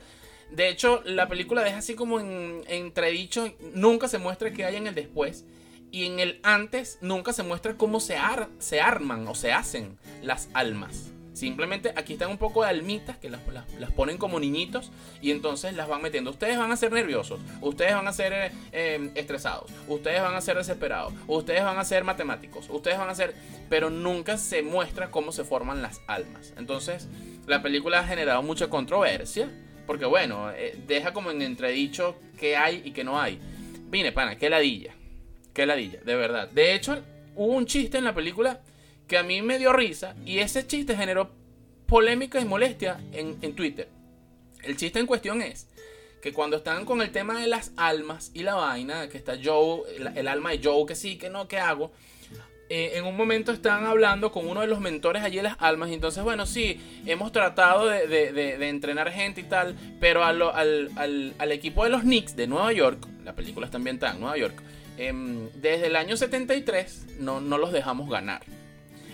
De 0.50 0.68
hecho, 0.68 1.02
la 1.04 1.28
película 1.28 1.64
deja 1.64 1.78
así 1.78 1.94
como 1.94 2.20
en, 2.20 2.62
entredicho, 2.68 3.52
nunca 3.74 4.08
se 4.08 4.18
muestra 4.18 4.52
qué 4.52 4.64
hay 4.64 4.76
en 4.76 4.86
el 4.86 4.94
después. 4.94 5.44
Y 5.94 6.06
en 6.06 6.18
el 6.18 6.40
antes 6.42 6.98
nunca 7.02 7.32
se 7.32 7.44
muestra 7.44 7.76
cómo 7.76 8.00
se, 8.00 8.16
arman 8.16 9.28
o 9.28 9.36
se 9.36 9.52
hacen 9.52 9.96
las 10.22 10.48
almas. 10.52 11.12
Simplemente 11.34 11.92
aquí 11.94 12.14
están 12.14 12.32
un 12.32 12.38
poco 12.38 12.64
de 12.64 12.70
almitas 12.70 13.16
que 13.16 13.30
las, 13.30 13.40
ponen 13.94 14.18
como 14.18 14.40
niñitos 14.40 14.90
y 15.22 15.30
entonces 15.30 15.74
las 15.74 15.86
van 15.86 16.02
metiendo. 16.02 16.32
Ustedes 16.32 16.58
van 16.58 16.72
a 16.72 16.76
ser 16.76 16.90
nerviosos, 16.90 17.38
ustedes 17.60 17.94
van 17.94 18.08
a 18.08 18.12
ser 18.12 18.32
eh, 18.32 18.52
em, 18.72 19.12
estresados, 19.14 19.70
ustedes 19.86 20.20
van 20.20 20.34
a 20.34 20.40
ser 20.40 20.56
desesperados, 20.56 21.12
ustedes 21.28 21.62
van 21.62 21.78
a 21.78 21.84
ser 21.84 22.02
matemáticos, 22.02 22.68
ustedes 22.70 22.98
van 22.98 23.08
a 23.10 23.14
ser... 23.14 23.32
Pero 23.68 23.88
nunca 23.88 24.36
se 24.36 24.62
muestra 24.62 25.12
cómo 25.12 25.30
se 25.30 25.44
forman 25.44 25.80
las 25.80 26.00
almas. 26.08 26.54
Entonces 26.56 27.06
la 27.46 27.62
película 27.62 28.00
ha 28.00 28.04
generado 28.04 28.42
mucha 28.42 28.68
controversia 28.68 29.48
porque 29.86 30.06
bueno, 30.06 30.50
eh, 30.50 30.76
deja 30.88 31.12
como 31.12 31.30
en 31.30 31.40
entredicho 31.40 32.16
qué 32.36 32.56
hay 32.56 32.82
y 32.84 32.90
qué 32.90 33.04
no 33.04 33.20
hay. 33.20 33.38
Vine, 33.90 34.10
pana, 34.10 34.36
qué 34.36 34.50
ladilla. 34.50 34.92
Qué 35.54 35.66
ladilla, 35.66 36.00
de 36.04 36.16
verdad. 36.16 36.48
De 36.50 36.74
hecho, 36.74 37.00
hubo 37.36 37.54
un 37.54 37.64
chiste 37.64 37.96
en 37.98 38.04
la 38.04 38.14
película 38.14 38.60
que 39.06 39.16
a 39.16 39.22
mí 39.22 39.40
me 39.40 39.58
dio 39.58 39.72
risa 39.72 40.14
y 40.26 40.38
ese 40.38 40.66
chiste 40.66 40.96
generó 40.96 41.30
polémica 41.86 42.40
y 42.40 42.44
molestia 42.44 43.00
en, 43.12 43.54
Twitter. 43.54 43.88
El 44.62 44.76
chiste 44.76 44.98
en 44.98 45.06
cuestión 45.06 45.42
es 45.42 45.68
que 46.20 46.32
cuando 46.32 46.56
están 46.56 46.84
con 46.84 47.02
el 47.02 47.12
tema 47.12 47.40
de 47.40 47.46
las 47.46 47.72
almas 47.76 48.30
y 48.34 48.42
la 48.42 48.54
vaina, 48.54 49.08
que 49.08 49.18
está 49.18 49.34
Joe, 49.42 49.82
el, 50.14 50.26
alma 50.26 50.50
de 50.50 50.60
Joe, 50.62 50.86
que 50.86 50.94
sí, 50.94 51.16
que 51.18 51.30
no, 51.30 51.46
que 51.46 51.58
hago, 51.58 51.92
eh, 52.70 52.92
en 52.94 53.04
un 53.04 53.14
momento 53.14 53.52
están 53.52 53.84
hablando 53.84 54.32
con 54.32 54.48
uno 54.48 54.62
de 54.62 54.66
los 54.66 54.80
mentores 54.80 55.22
allí 55.22 55.36
de 55.36 55.42
las 55.42 55.56
almas. 55.60 55.90
Y 55.90 55.94
entonces, 55.94 56.24
bueno, 56.24 56.46
sí, 56.46 56.80
hemos 57.04 57.30
tratado 57.30 57.86
de, 57.86 58.68
entrenar 58.68 59.12
gente 59.12 59.42
y 59.42 59.44
tal. 59.44 59.76
Pero 60.00 60.24
al, 60.24 61.52
equipo 61.52 61.84
de 61.84 61.90
los 61.90 62.02
Knicks 62.02 62.34
de 62.34 62.46
Nueva 62.46 62.72
York, 62.72 63.06
la 63.22 63.34
película 63.34 63.66
está 63.66 63.76
ambientada 63.76 64.14
en 64.14 64.20
Nueva 64.20 64.38
York, 64.38 64.62
em, 64.98 65.48
desde 65.54 65.86
el 65.86 65.96
año 65.96 66.16
73 66.16 67.18
no, 67.18 67.40
no 67.40 67.58
los 67.58 67.72
dejamos 67.72 68.08
ganar. 68.08 68.42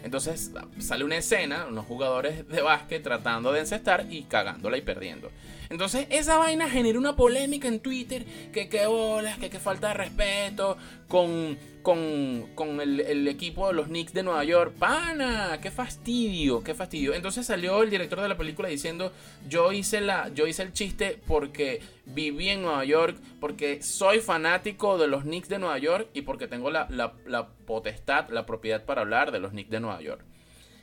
Entonces 0.03 0.51
sale 0.79 1.05
una 1.05 1.17
escena, 1.17 1.67
unos 1.69 1.87
jugadores 1.87 2.49
de 2.49 2.63
básquet 2.63 3.03
tratando 3.03 3.53
de 3.53 3.61
encestar 3.61 4.07
y 4.11 4.23
cagándola 4.23 4.79
y 4.79 4.83
perdiendo. 4.83 5.31
Entonces 5.71 6.09
esa 6.11 6.37
vaina 6.37 6.69
genera 6.69 6.99
una 6.99 7.15
polémica 7.15 7.69
en 7.69 7.79
Twitter, 7.79 8.25
que 8.53 8.69
qué 8.69 8.87
bolas, 8.87 9.39
que 9.39 9.51
qué 9.51 9.61
falta 9.61 9.89
de 9.89 9.95
respeto 9.95 10.77
con, 11.07 11.57
con, 11.83 12.81
el, 12.81 13.29
equipo 13.29 13.69
de 13.69 13.75
los 13.75 13.87
Knicks 13.87 14.13
de 14.13 14.25
Nueva 14.25 14.43
York. 14.43 14.75
Pana, 14.77 15.61
qué 15.63 15.71
fastidio, 15.71 16.65
qué 16.65 16.75
fastidio. 16.75 17.15
Entonces 17.15 17.47
salió 17.47 17.85
el 17.85 17.91
director 17.91 18.21
de 18.21 18.29
la 18.29 18.37
película 18.37 18.69
diciendo, 18.69 19.13
yo 19.49 19.71
hice, 19.71 20.01
la, 20.01 20.29
yo 20.35 20.49
hice 20.49 20.65
el 20.65 20.73
chiste 20.73 21.21
porque 21.25 21.81
viví 22.05 22.49
en 22.49 22.63
Nueva 22.63 22.85
York, 22.85 23.17
porque 23.39 23.81
soy 23.81 24.19
fanático 24.19 24.99
de 24.99 25.07
los 25.07 25.23
Knicks 25.23 25.49
de 25.49 25.61
Nueva 25.61 25.79
York 25.79 26.09
y 26.15 26.23
porque 26.23 26.49
tengo 26.49 26.73
la, 26.73 26.89
la 26.91 27.49
potestad, 27.65 28.29
la 28.31 28.45
propiedad 28.45 28.85
para 28.85 29.03
hablar 29.03 29.31
de 29.31 29.39
los 29.39 29.53
Knicks 29.53 29.71
de 29.71 29.79
Nueva 29.79 30.03
York. 30.03 30.25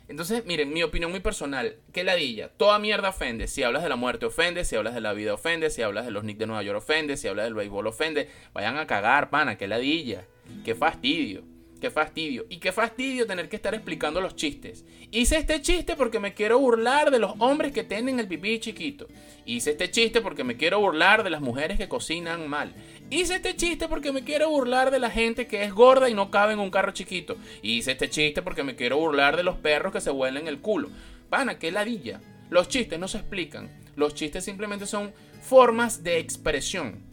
Entonces, 0.09 0.45
miren, 0.45 0.71
mi 0.71 0.83
opinión 0.83 1.11
muy 1.11 1.19
personal, 1.19 1.75
qué 1.91 2.03
ladilla, 2.03 2.49
toda 2.49 2.79
mierda 2.79 3.09
ofende. 3.09 3.47
Si 3.47 3.63
hablas 3.63 3.83
de 3.83 3.89
la 3.89 3.97
muerte 3.97 4.25
ofende, 4.25 4.63
si 4.63 4.75
hablas 4.75 4.93
de 4.93 5.01
la 5.01 5.13
vida 5.13 5.33
ofende, 5.33 5.69
si 5.69 5.81
hablas 5.81 6.05
de 6.05 6.11
los 6.11 6.23
Knicks 6.23 6.39
de 6.39 6.47
Nueva 6.47 6.63
York 6.63 6.77
ofende, 6.77 7.17
si 7.17 7.27
hablas 7.27 7.45
del 7.45 7.55
béisbol 7.55 7.87
ofende. 7.87 8.29
Vayan 8.53 8.77
a 8.77 8.87
cagar, 8.87 9.29
pana, 9.29 9.57
qué 9.57 9.67
ladilla, 9.67 10.25
qué 10.63 10.75
fastidio. 10.75 11.43
Qué 11.79 11.91
fastidio. 11.91 12.45
Y 12.49 12.57
qué 12.57 12.71
fastidio 12.71 13.27
tener 13.27 13.49
que 13.49 13.55
estar 13.55 13.75
explicando 13.75 14.19
los 14.19 14.35
chistes. 14.35 14.83
Hice 15.11 15.37
este 15.37 15.61
chiste 15.61 15.95
porque 15.95 16.19
me 16.19 16.33
quiero 16.33 16.57
burlar 16.59 17.11
de 17.11 17.19
los 17.19 17.33
hombres 17.39 17.71
que 17.71 17.83
tienen 17.83 18.19
el 18.19 18.27
pipí 18.27 18.59
chiquito. 18.59 19.07
Hice 19.45 19.71
este 19.71 19.91
chiste 19.91 20.21
porque 20.21 20.43
me 20.43 20.57
quiero 20.57 20.79
burlar 20.79 21.23
de 21.23 21.29
las 21.29 21.41
mujeres 21.41 21.77
que 21.77 21.87
cocinan 21.87 22.47
mal. 22.47 22.73
Hice 23.09 23.35
este 23.35 23.55
chiste 23.55 23.87
porque 23.87 24.11
me 24.11 24.23
quiero 24.23 24.49
burlar 24.49 24.89
de 24.91 24.99
la 24.99 25.11
gente 25.11 25.47
que 25.47 25.63
es 25.63 25.73
gorda 25.73 26.09
y 26.09 26.13
no 26.13 26.31
cabe 26.31 26.53
en 26.53 26.59
un 26.59 26.71
carro 26.71 26.91
chiquito. 26.91 27.37
Hice 27.61 27.91
este 27.91 28.09
chiste 28.09 28.41
porque 28.41 28.63
me 28.63 28.75
quiero 28.75 28.97
burlar 28.97 29.37
de 29.37 29.43
los 29.43 29.57
perros 29.57 29.93
que 29.93 30.01
se 30.01 30.11
huelen 30.11 30.47
el 30.47 30.59
culo. 30.59 30.89
Pana, 31.29 31.59
qué 31.59 31.71
ladilla. 31.71 32.21
Los 32.49 32.69
chistes 32.69 32.99
no 32.99 33.07
se 33.07 33.19
explican. 33.19 33.69
Los 33.95 34.15
chistes 34.15 34.43
simplemente 34.43 34.85
son 34.85 35.13
formas 35.41 36.03
de 36.03 36.19
expresión 36.19 37.06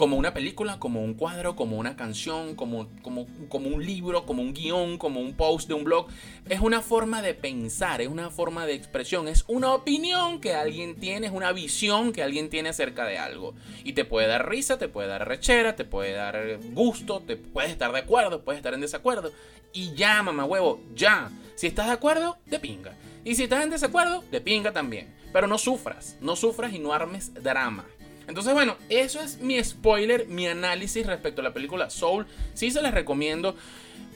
como 0.00 0.16
una 0.16 0.32
película, 0.32 0.78
como 0.78 1.04
un 1.04 1.12
cuadro, 1.12 1.54
como 1.56 1.76
una 1.76 1.94
canción, 1.94 2.56
como, 2.56 2.88
como, 3.02 3.26
como 3.50 3.68
un 3.68 3.84
libro, 3.84 4.24
como 4.24 4.40
un 4.40 4.54
guion, 4.54 4.96
como 4.96 5.20
un 5.20 5.34
post 5.34 5.68
de 5.68 5.74
un 5.74 5.84
blog. 5.84 6.06
Es 6.48 6.60
una 6.60 6.80
forma 6.80 7.20
de 7.20 7.34
pensar, 7.34 8.00
es 8.00 8.08
una 8.08 8.30
forma 8.30 8.64
de 8.64 8.72
expresión, 8.72 9.28
es 9.28 9.44
una 9.46 9.74
opinión 9.74 10.40
que 10.40 10.54
alguien 10.54 10.98
tiene, 10.98 11.26
es 11.26 11.34
una 11.34 11.52
visión 11.52 12.14
que 12.14 12.22
alguien 12.22 12.48
tiene 12.48 12.70
acerca 12.70 13.04
de 13.04 13.18
algo. 13.18 13.52
Y 13.84 13.92
te 13.92 14.06
puede 14.06 14.26
dar 14.26 14.48
risa, 14.48 14.78
te 14.78 14.88
puede 14.88 15.06
dar 15.06 15.28
rechera, 15.28 15.76
te 15.76 15.84
puede 15.84 16.12
dar 16.12 16.58
gusto, 16.72 17.20
te 17.20 17.36
puedes 17.36 17.70
estar 17.70 17.92
de 17.92 17.98
acuerdo, 17.98 18.42
puedes 18.42 18.56
estar 18.56 18.72
en 18.72 18.80
desacuerdo. 18.80 19.32
Y 19.74 19.92
ya, 19.92 20.22
mamá 20.22 20.46
huevo, 20.46 20.80
ya. 20.94 21.30
Si 21.56 21.66
estás 21.66 21.88
de 21.88 21.92
acuerdo, 21.92 22.38
de 22.46 22.58
pinga. 22.58 22.94
Y 23.22 23.34
si 23.34 23.42
estás 23.42 23.62
en 23.62 23.68
desacuerdo, 23.68 24.24
de 24.30 24.40
pinga 24.40 24.72
también. 24.72 25.14
Pero 25.30 25.46
no 25.46 25.58
sufras, 25.58 26.16
no 26.22 26.36
sufras 26.36 26.72
y 26.72 26.78
no 26.78 26.94
armes 26.94 27.34
drama. 27.34 27.84
Entonces, 28.30 28.54
bueno, 28.54 28.76
eso 28.88 29.20
es 29.20 29.40
mi 29.40 29.62
spoiler, 29.62 30.28
mi 30.28 30.46
análisis 30.46 31.04
respecto 31.04 31.40
a 31.40 31.44
la 31.44 31.52
película 31.52 31.90
Soul. 31.90 32.26
Sí 32.54 32.70
se 32.70 32.80
les 32.80 32.94
recomiendo. 32.94 33.56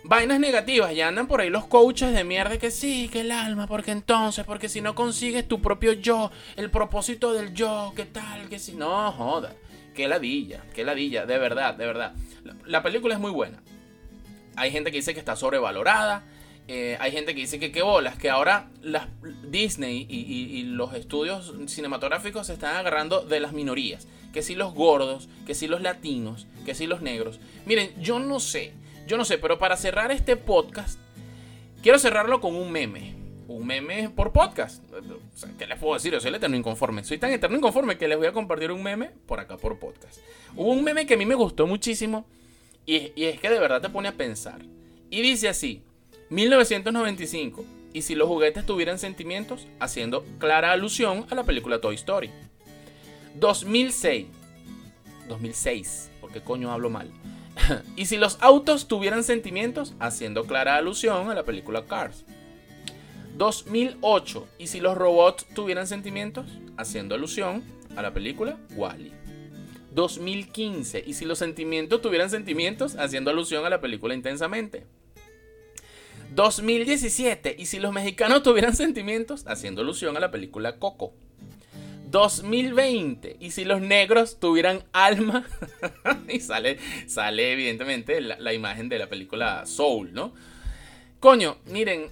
Vainas 0.05 0.39
negativas, 0.39 0.95
ya 0.95 1.09
andan 1.09 1.27
por 1.27 1.41
ahí 1.41 1.51
los 1.51 1.67
coaches 1.67 2.13
de 2.13 2.23
mierda 2.23 2.57
que 2.59 2.71
sí, 2.71 3.09
que 3.09 3.23
el 3.23 3.33
alma, 3.33 3.67
porque 3.67 3.91
entonces, 3.91 4.45
porque 4.45 4.69
si 4.69 4.81
no 4.81 4.95
consigues 4.95 5.49
tu 5.49 5.61
propio 5.61 5.95
yo, 5.95 6.31
el 6.55 6.71
propósito 6.71 7.33
del 7.33 7.55
yo, 7.55 7.93
¿qué 7.97 8.05
tal? 8.05 8.49
Que 8.49 8.61
si 8.61 8.75
no, 8.75 9.11
joda. 9.11 9.53
Qué 9.95 10.07
ladilla, 10.07 10.63
qué 10.75 10.85
ladilla, 10.85 11.27
de 11.27 11.39
verdad, 11.39 11.75
de 11.75 11.87
verdad. 11.87 12.13
La, 12.67 12.83
película 12.85 13.15
es 13.15 13.21
muy 13.21 13.33
buena. 13.33 13.63
Hay 14.55 14.71
gente 14.71 14.93
que 14.93 14.99
dice 14.99 15.13
que 15.13 15.21
está 15.21 15.35
sobrevalorada. 15.35 16.23
Eh, 16.67 16.97
hay 16.99 17.13
gente 17.13 17.35
que 17.35 17.43
dice 17.43 17.59
que 17.59 17.73
qué 17.73 17.83
bolas, 17.83 18.17
que 18.17 18.31
ahora 18.31 18.71
las, 18.83 19.09
Disney 19.49 20.07
y, 20.09 20.63
los 20.63 20.95
estudios 20.95 21.53
cinematográficos 21.67 22.47
se 22.47 22.55
están 22.55 22.77
agarrando 22.77 23.21
de 23.21 23.41
las 23.41 23.53
minorías. 23.53 24.09
Que 24.33 24.43
si 24.43 24.55
los 24.55 24.75
gordos, 24.75 25.29
que 25.47 25.55
si 25.55 25.69
los 25.69 25.83
latinos, 25.83 26.47
que 26.65 26.75
si 26.75 26.87
los 26.87 27.03
negros. 27.03 27.39
Miren, 27.67 27.95
yo 28.01 28.19
no 28.19 28.41
sé, 28.41 28.73
yo 29.07 29.17
no 29.17 29.25
sé, 29.25 29.39
pero 29.39 29.59
para 29.59 29.77
cerrar 29.77 30.11
este 30.11 30.37
podcast, 30.37 30.99
quiero 31.83 31.99
cerrarlo 31.99 32.41
con 32.41 32.55
un 32.57 32.73
meme 32.73 33.25
un 33.47 33.67
meme 33.67 34.11
por 34.11 34.33
podcast. 34.33 34.83
¿Qué 35.59 35.67
les 35.67 35.79
puedo 35.79 35.95
decir? 35.95 36.13
Yo 36.13 36.21
soy 36.21 36.29
el 36.29 36.37
eterno 36.37 36.57
inconforme. 36.57 37.05
Soy 37.05 37.19
tan 37.19 37.33
eterno 37.33 37.57
inconforme 37.57 37.99
que 37.99 38.09
les 38.09 38.17
voy 38.17 38.27
a 38.27 38.33
compartir 38.33 38.73
un 38.73 38.83
meme 38.83 39.11
por 39.27 39.41
acá 39.41 39.57
por 39.57 39.79
podcast. 39.79 40.19
Hubo 40.57 40.73
un 40.73 40.83
meme 40.83 41.07
que 41.07 41.15
a 41.15 41.17
mí 41.17 41.27
me 41.27 41.35
gustó 41.35 41.67
muchísimo 41.67 42.27
y, 42.87 43.13
y 43.15 43.25
es 43.25 43.41
que 43.41 43.51
de 43.51 43.59
verdad 43.59 43.83
te 43.83 43.91
pone 43.91 44.09
a 44.09 44.13
pensar. 44.13 44.63
Y 45.11 45.21
dice 45.21 45.49
así, 45.49 45.83
1995. 46.31 47.65
Y 47.93 48.03
si 48.03 48.15
los 48.15 48.29
juguetes 48.29 48.67
tuvieran 48.67 48.99
sentimientos, 48.99 49.67
haciendo 49.79 50.25
clara 50.39 50.73
alusión 50.73 51.27
a 51.31 51.35
la 51.35 51.45
película 51.45 51.81
Toy 51.81 51.95
Story. 51.95 52.31
2006. 53.37 54.27
2006. 55.29 56.11
porque 56.21 56.41
coño 56.41 56.73
hablo 56.73 56.91
mal? 56.91 57.11
y 57.97 58.07
si 58.07 58.17
los 58.17 58.39
autos 58.41 58.89
tuvieran 58.89 59.23
sentimientos, 59.25 59.95
haciendo 60.01 60.45
clara 60.45 60.77
alusión 60.77 61.31
a 61.31 61.35
la 61.35 61.45
película 61.45 61.85
Cars. 61.87 62.25
2008. 63.37 64.49
¿Y 64.59 64.67
si 64.69 64.81
los 64.81 64.97
robots 64.97 65.47
tuvieran 65.55 65.87
sentimientos? 65.87 66.47
Haciendo 66.77 67.15
alusión 67.15 67.63
a 67.97 68.03
la 68.03 68.13
película 68.13 68.59
Wally. 68.75 69.13
2015. 69.93 71.05
¿Y 71.07 71.15
si 71.15 71.25
los 71.25 71.39
sentimientos 71.39 72.03
tuvieran 72.03 72.31
sentimientos? 72.31 72.97
Haciendo 72.97 73.31
alusión 73.31 73.65
a 73.65 73.71
la 73.71 73.81
película 73.81 74.15
Intensamente. 74.15 74.87
2017. 76.35 77.57
¿Y 77.59 77.67
si 77.67 77.79
los 77.79 77.93
mexicanos 77.93 78.43
tuvieran 78.43 78.75
sentimientos? 78.75 79.45
Haciendo 79.47 79.83
alusión 79.83 80.17
a 80.17 80.21
la 80.21 80.31
película 80.31 80.77
Coco. 80.79 81.13
2020. 82.11 83.37
¿Y 83.41 83.51
si 83.51 83.65
los 83.65 83.81
negros 83.81 84.39
tuvieran 84.39 84.85
alma? 84.93 85.47
y 86.29 86.41
sale, 86.41 86.79
sale 87.07 87.53
evidentemente 87.53 88.21
la, 88.21 88.39
la 88.39 88.53
imagen 88.53 88.89
de 88.89 88.99
la 88.99 89.09
película 89.09 89.67
Soul, 89.67 90.13
¿no? 90.13 90.33
Coño, 91.21 91.57
miren, 91.67 92.09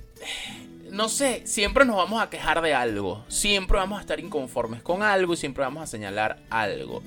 no 0.90 1.08
sé, 1.08 1.46
siempre 1.46 1.84
nos 1.84 1.96
vamos 1.96 2.22
a 2.22 2.30
quejar 2.30 2.62
de 2.62 2.74
algo. 2.74 3.24
Siempre 3.28 3.78
vamos 3.78 3.98
a 3.98 4.02
estar 4.02 4.20
inconformes 4.20 4.82
con 4.82 5.02
algo 5.02 5.34
y 5.34 5.36
siempre 5.36 5.64
vamos 5.64 5.82
a 5.82 5.86
señalar 5.86 6.42
algo. 6.50 7.02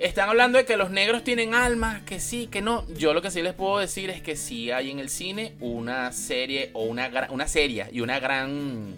Están 0.00 0.30
hablando 0.30 0.56
de 0.56 0.64
que 0.64 0.78
los 0.78 0.90
negros 0.90 1.24
tienen 1.24 1.54
alma, 1.54 2.00
que 2.06 2.20
sí, 2.20 2.46
que 2.46 2.62
no. 2.62 2.88
Yo 2.88 3.12
lo 3.12 3.20
que 3.20 3.30
sí 3.30 3.42
les 3.42 3.52
puedo 3.52 3.76
decir 3.76 4.08
es 4.08 4.22
que 4.22 4.34
sí 4.34 4.70
hay 4.70 4.90
en 4.90 4.98
el 4.98 5.10
cine 5.10 5.52
una 5.60 6.10
serie 6.12 6.70
o 6.72 6.84
una, 6.84 7.28
una 7.28 7.46
serie 7.46 7.86
y 7.92 8.00
una 8.00 8.18
gran 8.18 8.94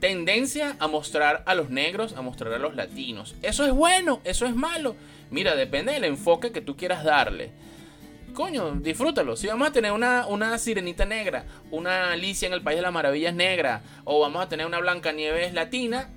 tendencia 0.00 0.74
a 0.80 0.88
mostrar 0.88 1.44
a 1.46 1.54
los 1.54 1.70
negros, 1.70 2.14
a 2.16 2.22
mostrar 2.22 2.52
a 2.54 2.58
los 2.58 2.74
latinos. 2.74 3.36
Eso 3.40 3.64
es 3.64 3.72
bueno, 3.72 4.20
eso 4.24 4.46
es 4.46 4.56
malo. 4.56 4.96
Mira, 5.30 5.54
depende 5.54 5.92
del 5.92 6.02
enfoque 6.02 6.50
que 6.50 6.60
tú 6.60 6.76
quieras 6.76 7.04
darle 7.04 7.52
coño, 8.34 8.72
disfrútalo. 8.72 9.34
Si 9.34 9.46
vamos 9.46 9.66
a 9.66 9.72
tener 9.72 9.92
una, 9.92 10.26
una 10.26 10.58
sirenita 10.58 11.06
negra, 11.06 11.46
una 11.70 12.12
Alicia 12.12 12.46
en 12.46 12.52
el 12.52 12.62
País 12.62 12.76
de 12.76 12.82
las 12.82 12.92
Maravillas 12.92 13.34
negra, 13.34 13.82
o 14.04 14.20
vamos 14.20 14.44
a 14.44 14.48
tener 14.48 14.66
una 14.66 14.78
Blancanieves 14.78 15.54
latina, 15.54 16.10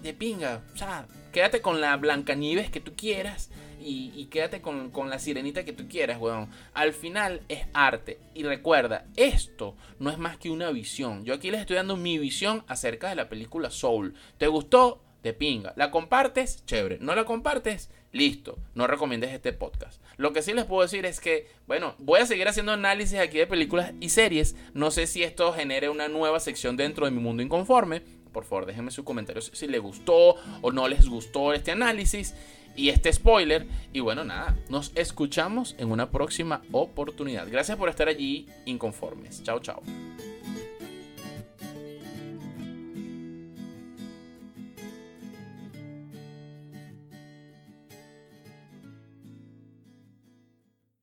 de 0.00 0.14
pinga. 0.14 0.62
O 0.72 0.76
sea, 0.76 1.06
quédate 1.34 1.60
con 1.60 1.80
la 1.80 1.96
Blancanieves 1.96 2.70
que 2.70 2.80
tú 2.80 2.92
quieras 2.96 3.50
y, 3.80 4.26
quédate 4.26 4.62
con, 4.62 4.92
la 5.10 5.18
sirenita 5.18 5.64
que 5.64 5.72
tú 5.74 5.88
quieras, 5.88 6.18
weón. 6.18 6.48
Al 6.72 6.94
final 6.94 7.42
es 7.48 7.66
arte. 7.74 8.18
Y 8.34 8.44
recuerda, 8.44 9.04
esto 9.16 9.76
no 9.98 10.10
es 10.10 10.16
más 10.16 10.38
que 10.38 10.50
una 10.50 10.70
visión. 10.70 11.24
Yo 11.24 11.34
aquí 11.34 11.50
les 11.50 11.60
estoy 11.60 11.76
dando 11.76 11.96
mi 11.96 12.16
visión 12.16 12.64
acerca 12.68 13.10
de 13.10 13.16
la 13.16 13.28
película 13.28 13.68
Soul. 13.70 14.14
¿Te 14.38 14.46
gustó? 14.46 15.02
De 15.22 15.34
pinga. 15.34 15.74
¿La 15.76 15.90
compartes? 15.90 16.64
Chévere. 16.66 16.98
¿No 17.00 17.14
la 17.14 17.24
compartes? 17.24 17.90
Listo. 18.12 18.58
No 18.74 18.86
recomiendes 18.86 19.32
este 19.32 19.52
podcast. 19.52 20.00
Lo 20.16 20.32
que 20.32 20.40
sí 20.40 20.52
les 20.52 20.66
puedo 20.66 20.82
decir 20.82 21.04
es 21.04 21.18
que, 21.18 21.48
bueno, 21.66 21.94
voy 21.98 22.20
a 22.20 22.26
seguir 22.26 22.46
haciendo 22.46 22.72
análisis 22.72 23.18
aquí 23.18 23.38
de 23.38 23.46
películas 23.46 23.92
y 24.00 24.10
series. 24.10 24.54
No 24.72 24.90
sé 24.90 25.06
si 25.06 25.24
esto 25.24 25.52
genere 25.52 25.88
una 25.88 26.08
nueva 26.08 26.40
sección 26.40 26.76
dentro 26.76 27.06
de 27.06 27.10
mi 27.10 27.20
mundo 27.20 27.42
inconforme. 27.42 28.02
Por 28.34 28.44
favor, 28.44 28.66
déjenme 28.66 28.90
sus 28.90 29.04
comentarios 29.04 29.50
si 29.54 29.66
les 29.66 29.80
gustó 29.80 30.34
o 30.60 30.72
no 30.72 30.88
les 30.88 31.08
gustó 31.08 31.54
este 31.54 31.70
análisis 31.70 32.34
y 32.76 32.90
este 32.90 33.12
spoiler. 33.12 33.66
Y 33.92 34.00
bueno, 34.00 34.24
nada, 34.24 34.56
nos 34.68 34.92
escuchamos 34.96 35.74
en 35.78 35.90
una 35.90 36.10
próxima 36.10 36.60
oportunidad. 36.72 37.46
Gracias 37.48 37.78
por 37.78 37.88
estar 37.88 38.08
allí 38.08 38.46
inconformes. 38.66 39.42
Chao, 39.42 39.60
chao. 39.60 39.82